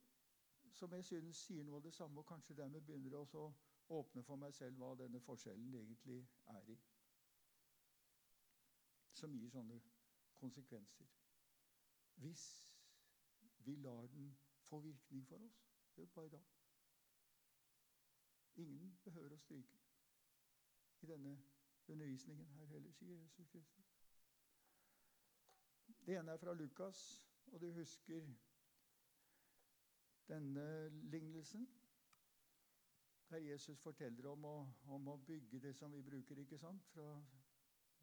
[0.79, 4.01] som jeg synes sier noe av det samme, og kanskje dermed begynner det også å
[4.01, 6.23] åpne for meg selv hva denne forskjellen egentlig
[6.57, 6.79] er i.
[9.21, 9.77] Som gir sånne
[10.41, 11.07] konsekvenser.
[12.15, 12.71] Hvis
[13.59, 15.73] vi lar den få virkning for oss.
[15.97, 16.41] Det er jo bare da.
[18.57, 19.79] Ingen behøver å stryke
[21.01, 21.37] i denne
[21.89, 23.93] undervisningen her heller, sier Jesus Kristus.
[26.07, 27.03] Det ene er fra Lukas,
[27.53, 28.27] og du husker
[30.29, 31.69] denne lignelsen.
[33.31, 34.57] Der Jesus forteller om å,
[34.95, 36.87] om å bygge det som vi bruker, ikke sant?
[36.95, 37.11] Fra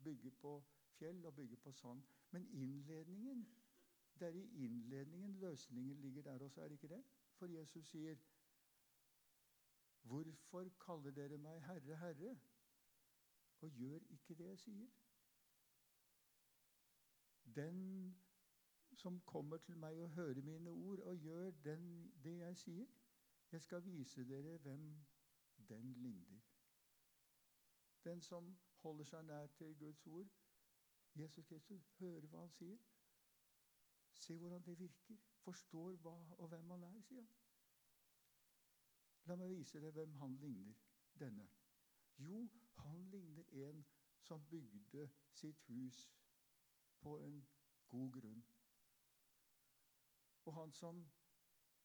[0.03, 0.57] bygge på
[0.97, 2.03] fjell og bygge på sand.
[2.33, 3.45] Men innledningen
[4.19, 7.03] det er i innledningen løsningen ligger der også, er det ikke det?
[7.33, 8.15] For Jesus sier,
[10.03, 12.39] 'Hvorfor kaller dere meg Herre, Herre?'
[13.61, 14.89] og gjør ikke det jeg sier?
[17.55, 18.17] Den
[18.93, 22.85] som kommer til meg og hører mine ord og gjør den, det jeg sier,
[23.51, 25.05] jeg skal vise dere hvem
[25.69, 26.39] den ligner.
[28.03, 30.42] Den som holder seg nær til Guds ord,
[31.15, 32.77] Jesus Kristus, hører hva han sier.
[34.13, 35.17] Se hvordan det virker.
[35.43, 37.39] Forstår hva og hvem han er, sier han.
[39.25, 40.79] La meg vise deg hvem han ligner,
[41.19, 41.47] denne.
[42.19, 42.47] Jo,
[42.83, 43.85] han ligner en
[44.19, 46.01] som bygde sitt hus
[46.99, 47.47] på en
[47.87, 48.43] god grunn.
[50.45, 51.05] Og han som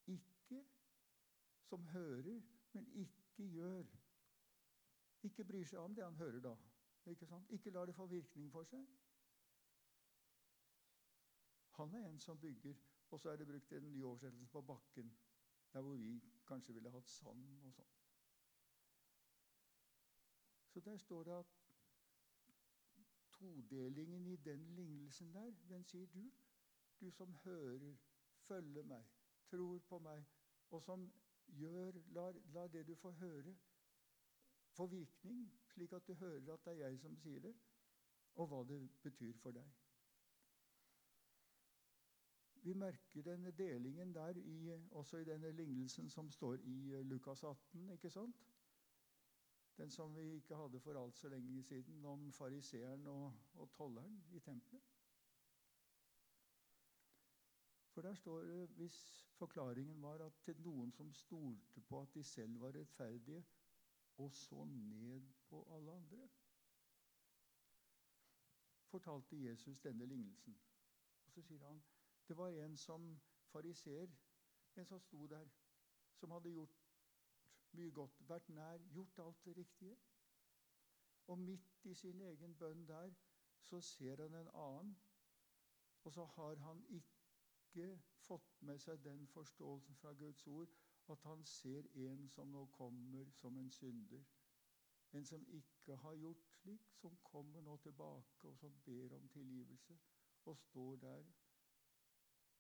[0.07, 0.65] ikke
[1.63, 2.41] som hører,
[2.73, 3.85] men ikke gjør.
[5.23, 6.57] Ikke bryr seg om det han hører da.
[7.07, 7.51] Ikke, sant?
[7.51, 8.87] ikke lar det få virkning for seg.
[11.79, 12.75] Han er en som bygger.
[13.11, 15.19] Og så er det brukt en ny oversettelse på bakken,
[15.73, 17.95] der hvor vi kanskje ville hatt sand og sånn.
[20.69, 21.55] Så der står det at
[23.33, 26.27] todelingen i den lignelsen der, den sier du,
[27.01, 27.97] du som hører,
[28.49, 29.09] følger meg,
[29.51, 30.27] tror på meg,
[30.71, 31.09] og som
[31.47, 33.57] gjør, lar, lar det du får høre,
[34.77, 37.55] få virkning, slik at du hører at det er jeg som sier det,
[38.35, 39.88] og hva det betyr for deg.
[42.63, 47.45] Vi merker denne delingen der i, også i denne lignelsen som står i eh, Lukas
[47.45, 47.91] 18.
[47.91, 48.37] ikke sant?
[49.79, 54.25] Den som vi ikke hadde for alt så lenge siden, om fariseeren og, og tolleren
[54.31, 54.83] i tempelet.
[57.99, 62.23] For der står det, hvis forklaringen var at til noen som stolte på at de
[62.23, 63.45] selv var rettferdige,
[64.17, 66.29] og så ned på alle andre,
[68.85, 70.59] fortalte Jesus denne lignelsen.
[71.27, 71.83] Og så sier han
[72.29, 73.21] det var en som
[73.53, 74.09] fariser,
[74.77, 75.49] en som sto der,
[76.15, 76.77] som hadde gjort
[77.73, 79.97] mye godt, vært nær, gjort alt det riktige.
[81.27, 83.15] Og midt i sin egen bønn der
[83.61, 84.97] så ser han en annen,
[86.05, 87.89] og så har han ikke
[88.29, 90.73] fått med seg den forståelsen fra Guds ord
[91.13, 94.25] at han ser en som nå kommer som en synder.
[95.13, 99.99] En som ikke har gjort slik, som kommer nå tilbake og som ber om tilgivelse,
[100.45, 101.31] og står der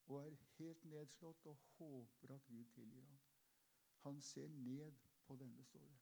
[0.09, 3.18] og er helt nedslått og håper at Gud tilgir ham.
[4.07, 4.92] Han ser ned
[5.27, 5.99] på denne, står det.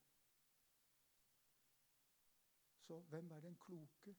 [2.87, 4.17] Så hvem er den kloke?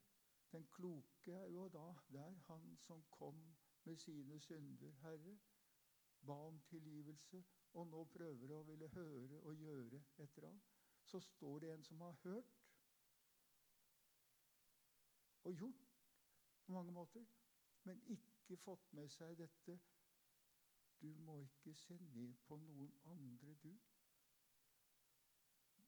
[0.51, 5.37] Den kloke er jo da der han som kom med sine synder, Herre,
[6.25, 10.61] ba om tilgivelse, og nå prøver å ville høre og gjøre etter ham.
[11.03, 12.57] Så står det en som har hørt
[15.43, 15.85] og gjort
[16.65, 17.25] på mange måter,
[17.83, 19.79] men ikke ikke fått med seg dette.
[21.01, 23.73] Du må ikke se ned på noen andre, du.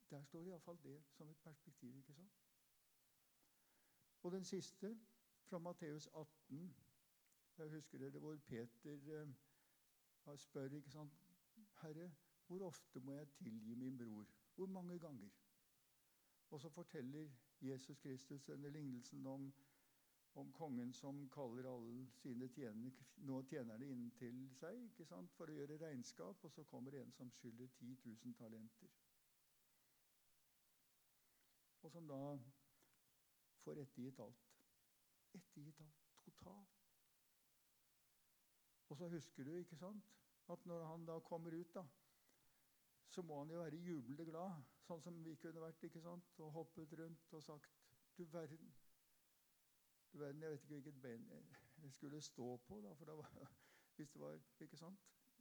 [0.09, 1.97] Der står iallfall det som et perspektiv.
[1.97, 2.41] ikke sant?
[4.23, 4.99] Og den siste,
[5.49, 6.75] fra Matteus 18.
[7.57, 11.13] Jeg husker dere hvor Peter eh, spør ikke sant?
[11.81, 12.11] Herre,
[12.47, 14.25] hvor ofte må jeg tilgi min bror?
[14.55, 15.29] Hvor mange ganger?
[16.49, 17.29] Og så forteller
[17.61, 19.53] Jesus Kristus denne lignelsen om
[20.33, 25.49] om kongen som kaller alle sine tjenere, nå tjenerne inn til seg ikke sant, for
[25.49, 28.91] å gjøre regnskap, og så kommer en som skylder 10 000 talenter.
[31.81, 32.21] Og som da
[33.63, 34.51] får ettergitt alt.
[35.33, 36.05] Ettergitt alt.
[36.25, 36.75] Totalt.
[38.89, 40.13] Og så husker du ikke sant,
[40.49, 41.85] at når han da kommer ut, da,
[43.09, 46.53] så må han jo være jublende glad, sånn som vi kunne vært, ikke sant, og
[46.57, 47.75] hoppet rundt og sagt
[48.17, 48.73] Du verden,
[50.13, 51.29] Jeg vet ikke hvilket ben
[51.81, 52.81] jeg skulle stå på.
[52.81, 53.51] da, for da var,
[53.95, 54.99] hvis det var, ikke sant?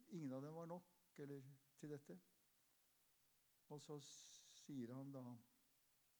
[0.08, 1.42] Ingen av dem var nok eller,
[1.78, 2.18] til dette.
[3.68, 5.36] Og så sier han da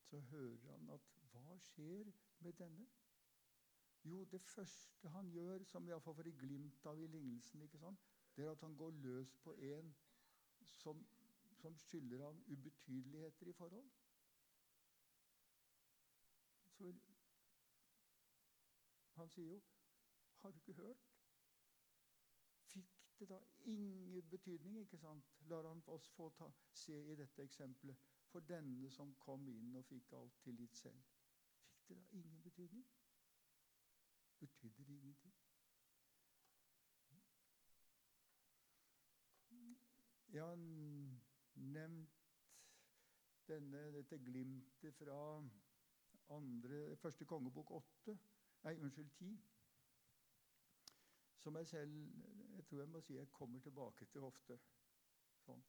[0.00, 1.00] Så hører han at
[1.32, 2.87] Hva skjer med denne?
[4.04, 8.04] Jo, det første han gjør, som iallfall får et glimt av i lignelsen, ikke sant?
[8.37, 9.94] det er at han går løs på en
[10.64, 11.06] som,
[11.58, 13.90] som skylder han ubetydeligheter i forhold.
[16.76, 16.92] Så
[19.18, 19.61] han sier jo
[20.38, 21.07] Har du ikke hørt?
[22.64, 25.24] Fikk det da ingen betydning, ikke sant?
[25.50, 27.96] Lar han oss få ta, se i dette eksempelet.
[28.31, 31.02] For denne som kom inn og fikk alt tillit selv.
[31.72, 32.87] Fikk det da ingen betydning?
[34.38, 35.35] Betydde det ingenting?
[40.33, 40.57] Jeg har
[41.54, 42.11] nevnt
[43.48, 45.20] denne, dette glimtet fra
[46.37, 48.18] andre, første kongebok åtte
[48.62, 49.30] Nei, unnskyld, ti.
[51.38, 51.94] Som jeg selv
[52.58, 54.58] jeg tror jeg må si jeg kommer tilbake til ofte.
[55.44, 55.60] Sånn.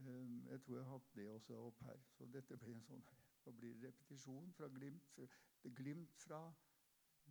[0.00, 2.00] Ehm, jeg tror jeg har hatt det også opp her.
[2.16, 3.04] Så dette blir en sånn
[3.44, 5.20] det blir det repetisjon fra glimt,
[5.76, 6.40] glimt fra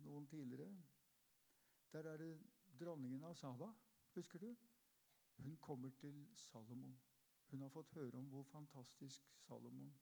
[0.04, 0.70] noen tidligere.
[1.92, 2.30] Der er det
[2.80, 3.70] dronningen av Saba.
[4.14, 4.54] Husker du?
[5.42, 6.96] Hun kommer til Salomon.
[7.50, 9.92] Hun har fått høre om hvor fantastisk Salomon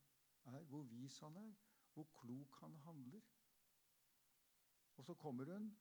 [0.44, 1.52] er, hvor vis han er,
[1.94, 3.20] hvor klok han handler.
[4.98, 5.76] Og så kommer hun,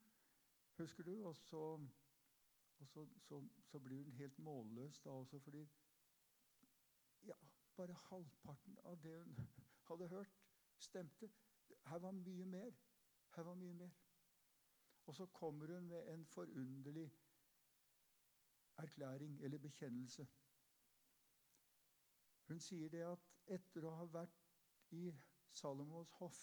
[0.78, 1.62] husker du, og så,
[2.80, 5.64] og så, så, så blir hun helt målløs da også fordi
[7.26, 7.36] ja,
[7.76, 9.50] bare halvparten av det hun
[9.90, 10.38] hadde hørt,
[10.78, 11.30] stemte.
[11.86, 12.72] Her var mye mer.
[13.36, 13.90] Her var mye mer.
[15.06, 17.12] Og så kommer hun med en forunderlig
[18.78, 20.28] erklæring eller bekjennelse.
[22.48, 24.44] Hun sier det at etter å ha vært
[24.96, 25.10] i
[25.54, 26.38] Salomos hoff,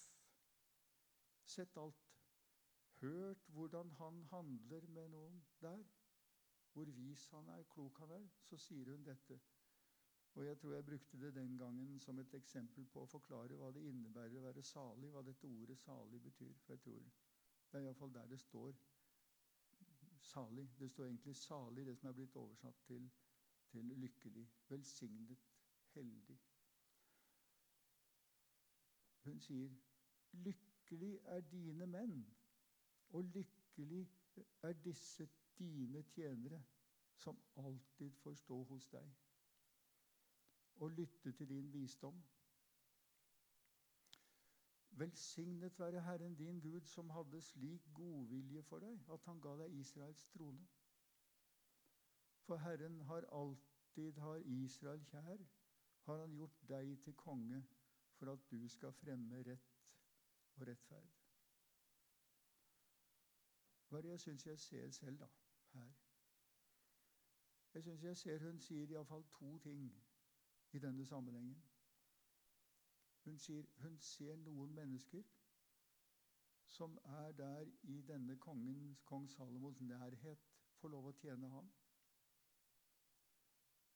[1.45, 2.04] sett alt,
[3.05, 5.85] hørt hvordan han handler med noen der,
[6.73, 9.41] hvor vis han er, klok han er, så sier hun dette.
[10.35, 13.69] Og jeg tror jeg brukte det den gangen som et eksempel på å forklare hva
[13.75, 16.55] det innebærer å være salig, hva dette ordet 'salig' betyr.
[16.65, 17.05] For jeg tror
[17.71, 18.75] Det er iallfall der det står
[20.21, 20.69] salig.
[20.79, 23.11] Det står egentlig 'salig', det som er blitt oversatt til,
[23.69, 24.49] til lykkelig.
[24.69, 25.39] Velsignet,
[25.95, 26.39] heldig.
[29.25, 29.71] Hun sier
[30.33, 32.35] 'lykkelig er dine menn',
[33.11, 34.09] og lykkelig
[34.63, 36.63] er disse dine tjenere,
[37.15, 39.13] som alltid får stå hos deg
[40.77, 42.23] og lytte til din visdom.
[44.91, 49.75] Velsignet være Herren din Gud, som hadde slik godvilje for deg at han ga deg
[49.79, 50.67] Israels trone.
[52.47, 55.45] For Herren har alltid har Israel kjær,
[56.07, 57.65] har han gjort deg til konge
[58.19, 59.85] for at du skal fremme rett
[60.57, 61.24] og rettferd.
[63.95, 65.27] Hva er det jeg syns jeg ser selv, da,
[65.73, 65.91] her?
[67.75, 69.85] Jeg syns jeg ser hun sier iallfall to ting
[70.73, 71.61] i denne sammenhengen.
[73.25, 75.23] Hun sier hun ser noen mennesker
[76.67, 80.43] som er der i denne kongens, kong Salomos nærhet,
[80.81, 81.71] får lov å tjene ham.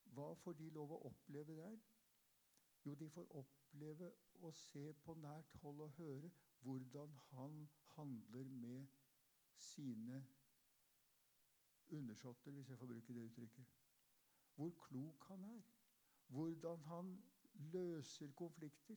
[0.04, 1.74] Hva får de lov å oppleve der?
[2.87, 4.12] Jo, de får oppleve
[4.46, 6.30] å se på nært hold og høre
[6.62, 7.61] hvordan han
[7.96, 8.97] handler med
[9.59, 10.27] sine
[11.88, 13.64] undersåtter, hvis jeg får bruke det uttrykket.
[14.55, 15.62] Hvor klok han er.
[16.27, 17.23] Hvordan han
[17.55, 18.97] løser konflikter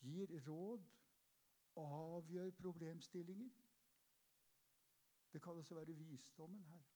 [0.00, 0.84] gir råd,
[1.76, 3.50] avgjør problemstillinger.
[5.32, 6.86] Det kan å være visdommen her.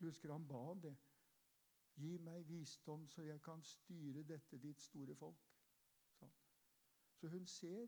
[0.00, 0.94] Husker han ba om det.
[1.94, 5.44] Gi meg visdom, så jeg kan styre dette ditt store folk.
[7.14, 7.86] Så hun ser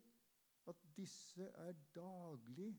[0.71, 2.71] at disse er daglig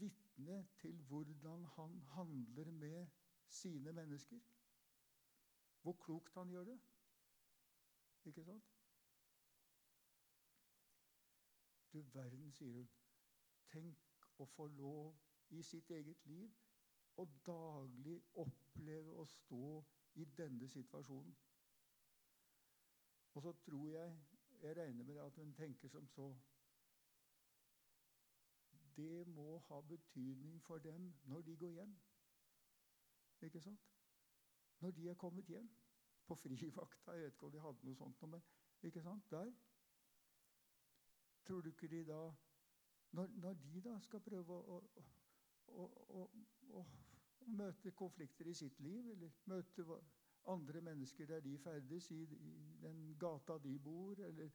[0.00, 3.06] vitne til hvordan han handler med
[3.48, 4.40] sine mennesker.
[5.82, 6.78] Hvor klokt han gjør det.
[8.24, 8.64] Ikke sant?
[11.92, 12.88] Du verden, sier hun.
[13.72, 15.14] Tenk å få lov
[15.48, 16.50] i sitt eget liv
[17.16, 19.68] å daglig oppleve å stå
[20.20, 21.36] i denne situasjonen.
[23.36, 24.18] Og så tror jeg
[24.62, 26.30] Jeg regner med at hun tenker som så
[28.96, 31.96] Det må ha betydning for dem når de går hjem.
[33.42, 33.80] Ikke sant?
[34.80, 35.70] Når de er kommet hjem.
[36.26, 37.12] På frivakta.
[37.12, 38.42] Jeg vet ikke om de hadde noe sånt, men
[38.82, 39.30] ikke sant?
[39.30, 39.52] Der.
[41.46, 42.32] Tror du ikke de da
[43.12, 44.80] Når, når de da skal prøve å,
[45.66, 45.84] å,
[46.20, 46.24] å,
[46.74, 46.82] å,
[47.46, 49.84] møte konflikter i sitt liv, eller møte
[50.50, 54.50] andre mennesker der de ferdes, i, i den gata de bor, eller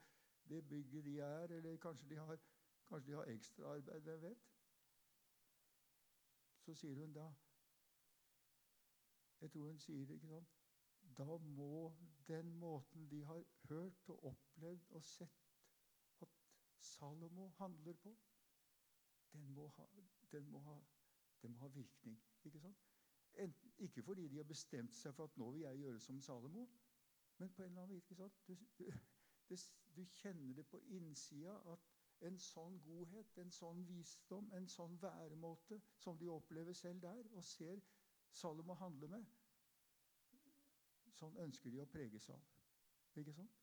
[0.50, 2.44] det bygget de er, eller kanskje de har
[2.92, 4.48] Kanskje de har ekstraarbeid, hvem vet?
[6.60, 7.34] Så sier hun da
[9.42, 10.50] Jeg tror hun sier det ikke sånn
[11.20, 11.70] Da må
[12.28, 15.48] den måten de har hørt og opplevd og sett
[16.26, 16.36] at
[16.90, 18.14] Salomo handler på,
[19.34, 19.88] den må ha,
[20.32, 20.76] den må ha,
[21.42, 22.20] den må ha virkning.
[22.44, 22.84] Ikke sant?
[23.34, 26.68] Enten, ikke fordi de har bestemt seg for at nå vil jeg gjøre som Salomo,
[27.38, 28.38] men på en eller annen vis sånn.
[28.48, 29.56] du, du,
[29.96, 31.91] du kjenner det på innsida at
[32.22, 37.44] en sånn godhet, en sånn visdom, en sånn væremåte som de opplever selv der, og
[37.44, 37.82] ser
[38.32, 39.26] Salomo handle med,
[41.18, 42.46] sånn ønsker de å preges av.
[43.20, 43.58] Ikke sant?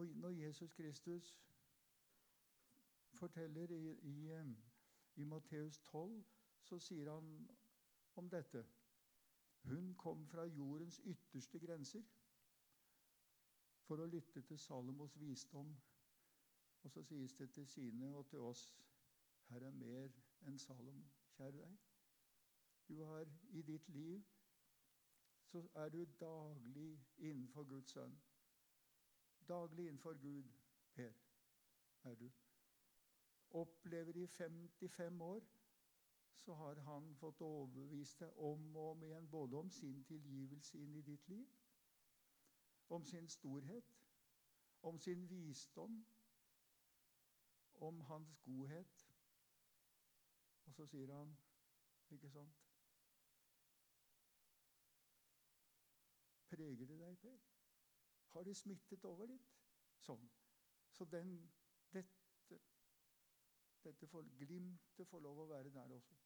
[0.00, 1.34] Og når Jesus Kristus
[3.12, 4.44] forteller i, i,
[5.20, 6.22] i Matteus 12,
[6.62, 7.34] så sier han
[8.16, 8.64] om dette
[9.62, 12.02] Hun kom fra jordens ytterste grenser
[13.84, 15.72] for å lytte til Salomos visdom.
[16.82, 18.64] Og så sies det til sine og til oss
[19.50, 20.12] her er mer
[20.48, 21.08] enn Salomo.
[21.36, 21.78] Kjære deg.
[22.88, 24.22] Du har i ditt liv
[25.50, 28.14] så er du daglig innenfor Guds sønn.
[29.48, 30.50] Daglig innenfor Gud,
[30.94, 31.12] Per,
[32.04, 32.30] er du.
[33.50, 35.40] Opplever i 55 år,
[36.34, 40.94] så har han fått overbevist deg om og om igjen både om sin tilgivelse inn
[40.96, 41.48] i ditt liv,
[42.88, 43.92] om sin storhet,
[44.82, 46.06] om sin visdom,
[47.74, 49.06] om hans godhet.
[50.66, 51.36] Og så sier han,
[52.10, 52.66] ikke sant
[56.50, 57.36] Preger det deg, Per?
[58.32, 59.52] Har det smittet over litt?
[60.02, 60.24] Sånn.
[60.90, 61.36] Så den,
[63.84, 66.16] dette får, glimtet får lov å være der også.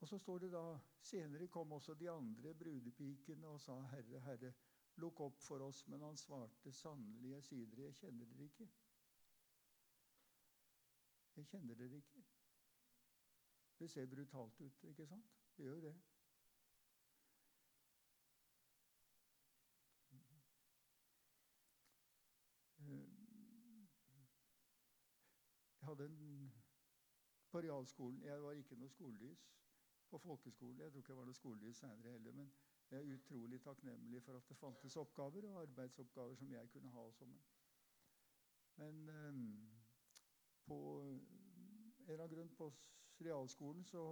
[0.00, 0.64] Og så står det da
[1.02, 4.52] Senere kom også de andre brudepikene og sa, 'Herre, Herre,
[4.96, 8.70] lukk opp for oss.' Men han svarte, 'Sannelig, jeg sier dere, jeg kjenner dere ikke.'
[11.36, 12.24] Jeg kjenner dere ikke.
[13.78, 15.30] Det ser brutalt ut, ikke sant?
[15.56, 15.94] Det gjør det.
[25.79, 26.52] Jeg hadde en
[27.50, 29.46] på realskolen Jeg var ikke noe skolelys
[30.10, 30.82] på folkeskole.
[30.82, 32.32] Jeg tror ikke jeg var noe skolelys seinere heller.
[32.32, 32.52] Men
[32.90, 36.98] jeg er utrolig takknemlig for at det fantes oppgaver og arbeidsoppgaver som jeg kunne ha
[36.98, 37.26] også.
[38.76, 39.70] Men, um,
[40.66, 41.20] på en
[42.08, 42.72] eller annen grunn på
[43.20, 44.02] realskolen så,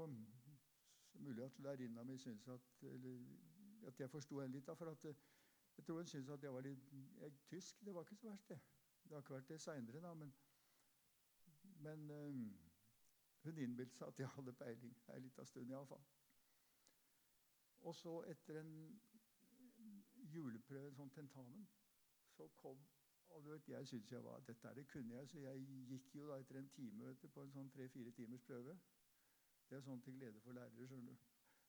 [1.06, 3.18] så mulig at lærerinna mi syntes at, eller,
[3.86, 4.66] at jeg forsto henne litt.
[4.66, 5.04] da, for at
[5.76, 7.84] Jeg tror hun syntes at jeg var litt jeg, tysk.
[7.84, 8.58] Det var ikke så verst, det.
[9.02, 10.14] Det har ikke vært det seinere.
[10.14, 10.34] Men,
[11.84, 12.44] men um,
[13.44, 16.04] hun innbilte seg at jeg hadde peiling ei lita stund iallfall.
[17.86, 18.72] Og så etter en
[20.34, 21.68] juleprøve, en sånn tentamen,
[22.36, 22.80] så kom
[23.28, 26.28] og du vet, Jeg syntes jeg var, dette det kunne jeg, så jeg gikk jo
[26.30, 28.78] da etter en time på en sånn tre-fire timers prøve.
[29.68, 30.86] Det er sånn til glede for lærere.
[30.88, 31.26] skjønner du.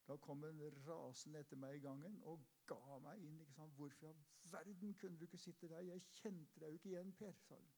[0.08, 3.42] Da kom hun rasende etter meg i gangen og ga meg inn.
[3.42, 3.74] ikke sant?
[3.74, 7.14] 'Hvorfor i all verden kunne du ikke sitte der?' 'Jeg kjente deg jo ikke igjen,
[7.14, 7.74] Per', sa hun.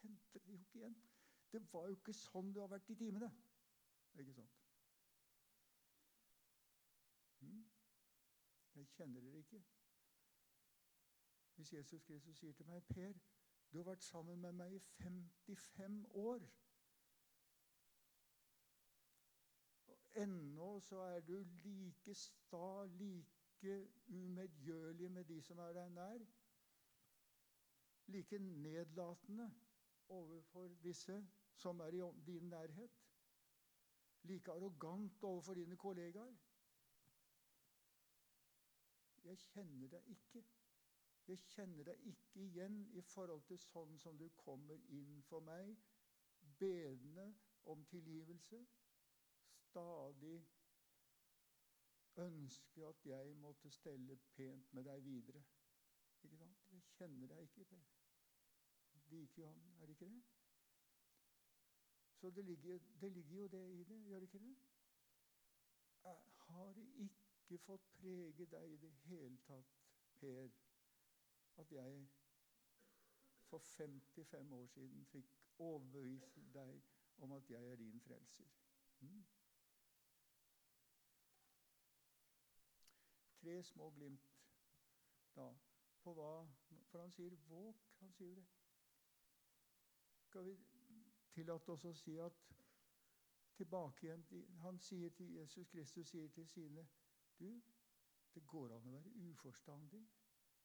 [0.00, 0.96] Kjente deg jo ikke igjen.
[1.52, 3.30] Det var jo ikke sånn du har vært i timene.
[4.18, 4.60] Ikke sant?
[7.40, 7.64] Hmm?
[8.74, 9.62] Jeg kjenner dere ikke.
[11.56, 13.12] Hvis Jesus Kristus sier til meg, 'Per,
[13.72, 16.48] du har vært sammen med meg i 55 år'
[19.86, 26.26] og Ennå så er du like sta, like umedgjørlig med de som er deg nær.
[28.06, 29.50] Like nedlatende
[30.08, 31.26] overfor disse
[31.56, 32.90] som er i din nærhet.
[34.22, 36.34] Like arrogant overfor dine kollegaer.
[39.24, 40.44] Jeg kjenner deg ikke.
[41.28, 45.72] Jeg kjenner deg ikke igjen i forhold til sånn som du kommer inn for meg,
[46.58, 47.32] bedende
[47.66, 48.60] om tilgivelse
[49.76, 50.46] stadig
[52.16, 55.42] ønske at jeg måtte stelle pent med deg videre.
[56.22, 56.62] Ikke sant?
[56.72, 58.05] Jeg kjenner deg ikke, Per.
[59.06, 60.22] Like Johan, er det ikke det?
[62.14, 64.56] Så det ligger, det ligger, jo det i det, gjør det ikke det?
[66.04, 67.10] Jeg har det
[67.50, 69.76] ikke fått prege deg i det hele tatt,
[70.20, 70.50] Per,
[71.56, 72.08] at jeg
[73.46, 76.82] for 55 år siden fikk overbevise deg
[77.18, 78.48] om at jeg er din frelser?
[79.00, 79.24] Mm.
[83.46, 84.30] tre små glimt
[85.36, 85.44] da,
[86.02, 86.30] på hva
[86.90, 87.84] For han sier 'våk'.
[88.00, 88.46] Han sier det.
[90.36, 90.56] Skal vi
[91.32, 92.40] tillate oss å si at
[93.56, 94.24] tilbake igjen
[94.60, 96.84] Han sier til Jesus Kristus sier til sine
[97.38, 97.62] Du,
[98.34, 100.02] det går an å være uforstandig.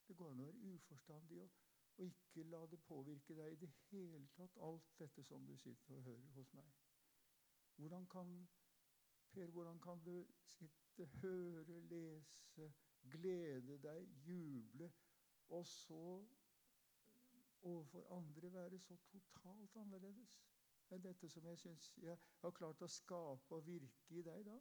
[0.07, 1.55] Det går an å være uforstandig og,
[1.95, 5.95] og ikke la det påvirke deg i det hele tatt, alt dette som du sitter
[5.95, 6.75] og hører hos meg.
[7.79, 8.35] Hvordan kan
[9.31, 12.73] Per, hvordan kan du sitte, høre, lese,
[13.15, 14.91] glede deg, juble,
[15.47, 16.03] og så
[17.61, 20.37] overfor andre være så totalt annerledes
[20.91, 24.57] enn dette som jeg syns jeg har klart å skape og virke i deg da?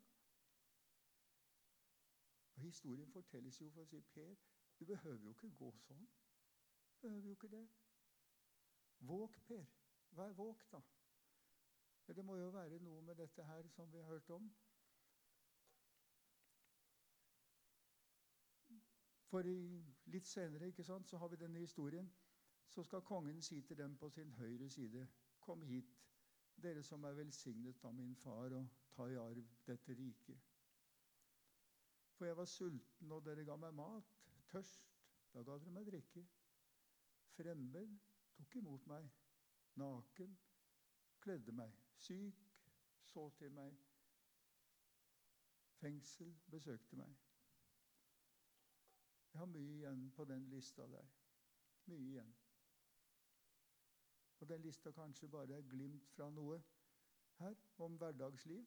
[2.54, 4.34] Og Historien fortelles jo for å si Per,
[4.78, 6.06] du behøver jo ikke gå sånn.
[6.92, 7.66] Du behøver jo ikke det.
[9.10, 9.68] Våg, Per.
[10.18, 10.80] Vær våk, da.
[12.10, 14.48] Det må jo være noe med dette her som vi har hørt om.
[19.30, 19.46] For
[20.10, 22.10] litt senere ikke sant, så har vi denne historien.
[22.70, 25.08] Så skal kongen si til dem på sin høyre side.:
[25.40, 25.96] Kom hit,
[26.62, 30.38] dere som er velsignet av min far, og ta i arv dette riket.
[32.14, 34.14] For jeg var sulten, og dere ga meg mat.
[34.52, 34.90] Tørst,
[35.34, 36.26] da ga dere meg drikke.
[37.36, 37.98] Fremmed
[38.36, 39.10] tok imot meg.
[39.80, 40.36] Naken
[41.20, 41.72] kledde meg.
[41.96, 42.44] Syk
[43.02, 43.78] så til meg.
[45.80, 47.16] Fengsel besøkte meg.
[49.32, 51.08] Jeg har mye igjen på den lista der.
[51.86, 52.39] Mye igjen.
[54.40, 56.62] Og den lista kanskje bare er glimt fra noe
[57.38, 58.66] her om hverdagsliv.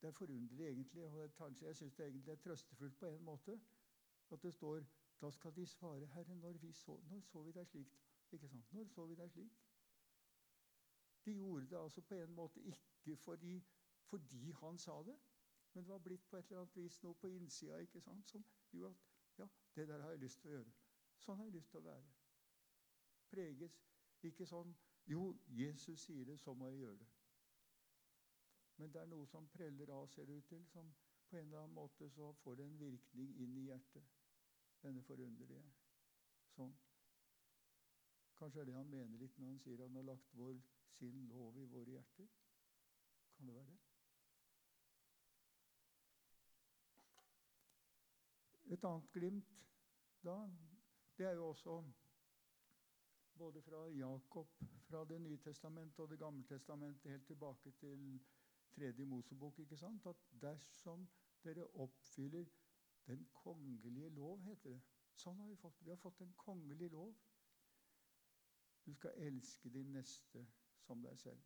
[0.00, 3.60] Det er forunderlig egentlig, og kanskje jeg syns det er trøstefullt på en måte,
[4.30, 4.84] at det står
[5.22, 7.98] da skal de svare, Herre, når, så, når så vi deg slik?
[8.32, 8.72] Ikke sant?
[8.72, 9.60] Når så vi deg slik?
[11.24, 13.64] De gjorde det altså på en måte ikke fordi,
[14.02, 15.14] fordi han sa det,
[15.72, 18.44] men det var blitt på et eller annet vis noe på innsida ikke sant, som
[18.72, 19.46] gjorde at ja,
[19.76, 20.74] det der har jeg lyst til å gjøre.
[21.18, 22.21] Sånn har jeg lyst til å være.
[23.32, 23.78] Preges
[24.22, 24.74] ikke sånn
[25.10, 27.08] Jo, Jesus sier det, så må jeg gjøre det.
[28.78, 30.92] Men det er noe som preller av, ser det ut til, som
[31.28, 34.08] på en eller annen måte så får det en virkning inn i hjertet.
[34.82, 35.62] Denne forunderlige.
[36.54, 36.74] Sånn.
[38.38, 40.58] Kanskje er det han mener litt når han sier han har lagt vår,
[40.98, 42.28] sin lov i våre hjerter?
[43.36, 43.80] Kan det være det?
[48.72, 49.56] Et annet glimt
[50.24, 50.36] da,
[51.18, 51.80] det er jo også
[53.42, 54.48] både fra Jakob,
[54.88, 58.20] fra Det nye testamentet og Det gamle testamentet helt tilbake til
[58.74, 60.06] tredje Mosebok, ikke sant?
[60.06, 61.08] at dersom
[61.44, 62.44] dere oppfyller
[63.06, 64.82] den kongelige lov, heter det.
[65.14, 65.80] Sånn har vi fått.
[65.82, 67.14] Vi har fått en kongelig lov.
[68.86, 70.46] Du skal elske din neste
[70.86, 71.42] som deg selv.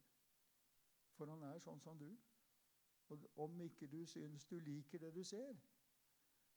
[1.16, 2.10] For han er sånn som du.
[3.08, 5.56] Og om ikke du syns du liker det du ser,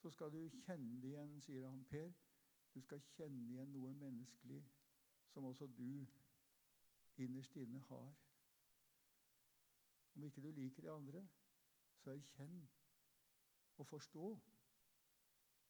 [0.01, 2.11] så skal du kjenne igjen, sier han Per.
[2.75, 4.63] Du skal kjenne igjen noe menneskelig
[5.33, 6.05] som også du
[7.17, 8.13] innerst inne har.
[10.15, 11.27] Om ikke du liker de andre,
[11.97, 12.69] så erkjenn
[13.77, 14.39] og forstå.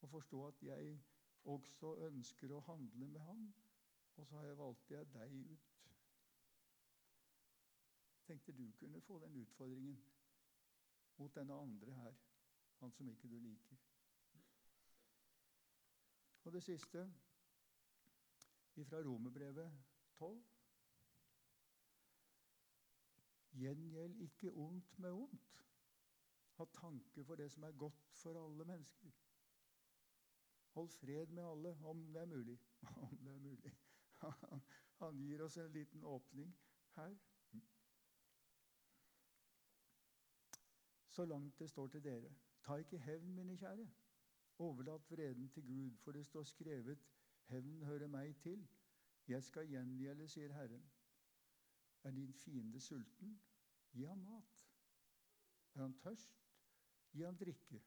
[0.01, 1.01] Og forstå at jeg
[1.43, 3.53] også ønsker å handle med ham,
[4.15, 5.75] og så har jeg valgt jeg deg ut.
[8.29, 10.01] Tenkte du kunne få den utfordringen
[11.17, 12.17] mot denne andre her,
[12.79, 13.77] han som ikke du liker.
[16.43, 17.13] Og det siste
[18.85, 19.71] fra Romerbrevet
[20.13, 20.43] 12.
[23.51, 25.65] Gjengjeld ikke ondt med ondt.
[26.59, 29.11] Ha tanke for det som er godt for alle mennesker.
[30.69, 32.59] Hold fred med alle, om det er mulig.
[33.11, 33.77] Om det er mulig.
[34.99, 36.55] Han gir oss en liten åpning
[36.95, 37.15] her.
[41.07, 42.35] Så langt det står til dere.
[42.63, 43.87] Ta ikke hevn, mine kjære.
[44.59, 46.99] Overlat vreden til Gud, for det står skrevet:"
[47.49, 48.67] Hevn hører meg til.
[49.27, 50.83] Jeg skal gjengjelde, sier Herren.
[52.03, 53.41] Er din fiende sulten?
[53.91, 54.65] Gi ham mat.
[55.73, 56.39] Er han tørst?
[57.11, 57.81] Gi ham drikke.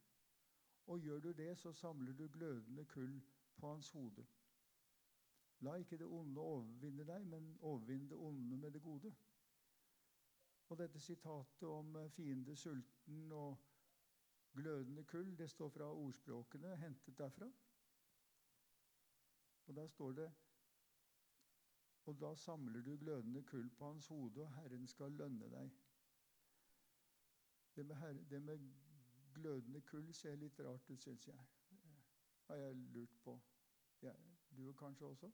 [0.86, 3.22] Og gjør du det, så samler du glødende kull
[3.56, 4.26] på hans hode.
[5.60, 9.14] La ikke det onde overvinne deg, men overvinn det onde med det gode.
[10.68, 13.60] Og dette sitatet om fiende sulten og
[14.54, 17.46] Glødende kull, det står fra ordspråkene, hentet derfra.
[19.66, 20.32] Og da står det
[22.04, 25.70] Og da samler du glødende kull på hans hode, og Herren skal lønne deg.
[27.76, 28.72] Det med, herre, det med
[29.34, 31.44] glødende kull ser litt rart ut, syns jeg.
[32.46, 33.40] Har jeg lurt på.
[34.02, 34.12] Ja,
[34.56, 35.30] du kanskje også?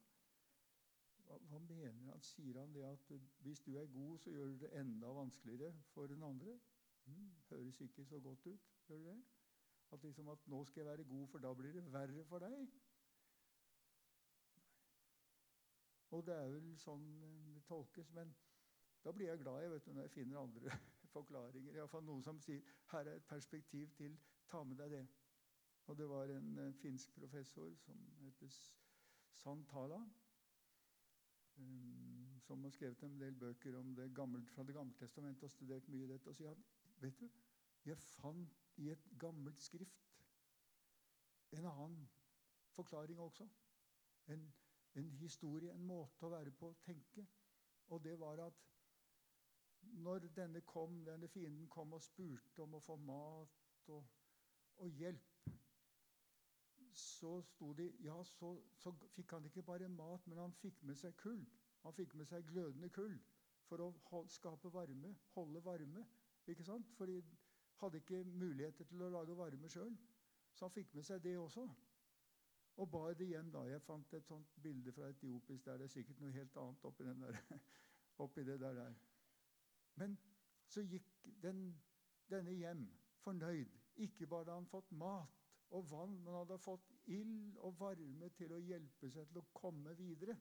[1.25, 2.21] Hva, hva, mener han?
[2.23, 3.11] Sier han det at
[3.45, 6.59] hvis du er god, så gjør du det enda vanskeligere for den andre?
[7.07, 8.69] Mm, høres ikke så godt ut.
[8.89, 9.19] Gjør du det?
[9.93, 12.69] At liksom at 'nå skal jeg være god, for da blir det verre for deg'.
[16.11, 17.07] Og det er vel sånn
[17.55, 18.13] det tolkes.
[18.17, 18.35] Men
[19.05, 20.79] Da blir jeg glad jeg vet når jeg finner andre
[21.15, 21.75] forklaringer.
[21.75, 24.17] Iallfall noen som sier her er et perspektiv til.
[24.51, 25.05] Ta med deg det.
[25.87, 28.51] Og det var en uh, finsk professor som heter
[29.33, 30.01] Santala,
[31.57, 35.51] um, som har skrevet en del bøker om det gamle, fra Det gamle testamentet og
[35.51, 36.29] studert mye i dette.
[36.29, 36.65] Og sier han
[37.01, 37.29] vet du,
[37.85, 40.09] jeg fant i et gammelt skrift
[41.57, 42.09] en annen
[42.75, 43.49] forklaring også.
[44.29, 44.55] En,
[44.99, 47.25] en historie, en måte å være på, tenke.
[47.89, 48.65] Og det var at
[50.05, 54.05] når denne kom, denne fienden kom og spurte om å få mat og,
[54.83, 55.55] og hjelp,
[56.99, 60.99] så sto de Ja, så, så, fikk han ikke bare mat, men han fikk med
[60.99, 61.45] seg kull.
[61.85, 63.15] Han fikk med seg glødende kull
[63.69, 66.05] for å hold, skape varme, holde varme.
[66.49, 66.89] Ikke sant?
[66.97, 67.21] For de
[67.83, 69.95] hadde ikke muligheter til å lage varme sjøl.
[70.55, 71.69] Så han fikk med seg det også.
[72.79, 73.65] Og bar det hjem da.
[73.67, 77.05] Jeg fant et sånt bilde fra Etiopisk der det er sikkert noe helt annet oppi,
[77.05, 77.41] der,
[78.25, 78.75] oppi det der.
[78.75, 78.95] der.
[79.99, 80.15] Men
[80.69, 81.11] så gikk
[81.43, 81.65] den,
[82.31, 82.87] denne hjem
[83.25, 83.75] fornøyd.
[83.97, 85.35] Ikke bare hadde han fått mat
[85.75, 89.95] og vann, men hadde fått ild og varme til å hjelpe seg til å komme
[89.99, 90.39] videre.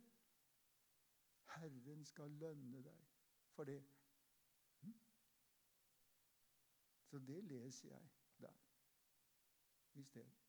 [1.58, 3.06] Herren skal lønne deg
[3.56, 3.82] for det.
[4.84, 4.98] Hm?
[7.10, 8.12] Så det leser jeg
[8.46, 8.60] der
[9.98, 10.47] i stedet.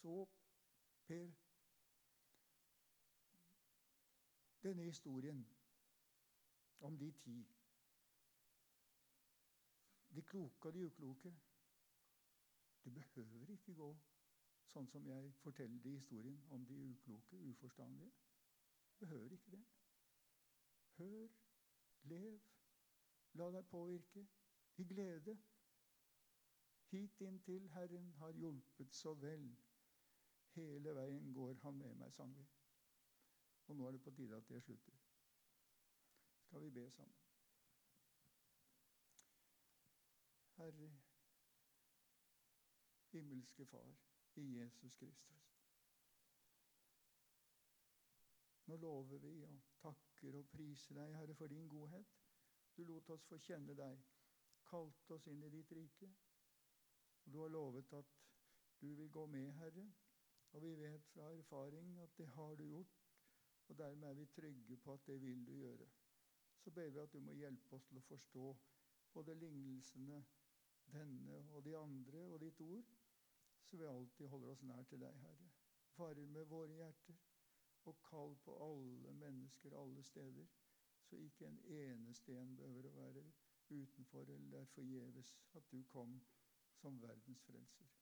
[0.00, 0.28] Så,
[1.06, 1.32] Per
[4.62, 5.48] Denne historien
[6.80, 7.48] om de ti.
[10.14, 11.34] De kloke og de ukloke.
[12.84, 13.90] Du behøver ikke gå
[14.72, 18.12] sånn som jeg forteller det i historien om de ukloke, uforstandige.
[18.98, 19.64] Behøver ikke det.
[20.96, 21.28] Hør,
[22.02, 22.40] lev,
[23.32, 24.28] la deg påvirke
[24.76, 25.36] i glede.
[26.90, 29.50] Hit inntil Herren har hjulpet så vel.
[30.54, 32.46] Hele veien går han med meg, sang vi.
[33.70, 34.98] Og nå er det på tide at det slutter
[36.50, 37.14] skal vi be sammen.
[40.56, 40.90] Herre,
[43.10, 43.94] himmelske Far,
[44.34, 45.46] i Jesus Kristus.
[48.66, 52.18] Nå lover vi og takker og priser deg, Herre, for din godhet.
[52.76, 54.02] Du lot oss få kjenne deg,
[54.66, 56.10] kalte oss inn i ditt rike.
[57.24, 58.18] Og du har lovet at
[58.80, 59.86] du vil gå med, Herre.
[60.52, 63.00] Og vi vet fra erfaring at det har du gjort.
[63.68, 65.90] Og dermed er vi trygge på at det vil du gjøre
[66.60, 68.46] så ber vi at du må hjelpe oss til å forstå
[69.14, 70.20] både lignelsene,
[70.92, 72.88] denne og de andre og ditt ord,
[73.64, 75.50] så vi alltid holder oss nær til deg, Herre.
[75.96, 77.20] Varme våre hjerter
[77.88, 80.50] og kall på alle mennesker alle steder,
[81.06, 83.24] så ikke en eneste en behøver å være
[83.70, 86.18] utenfor eller er forgjeves at du kom
[86.82, 87.99] som verdens frelser.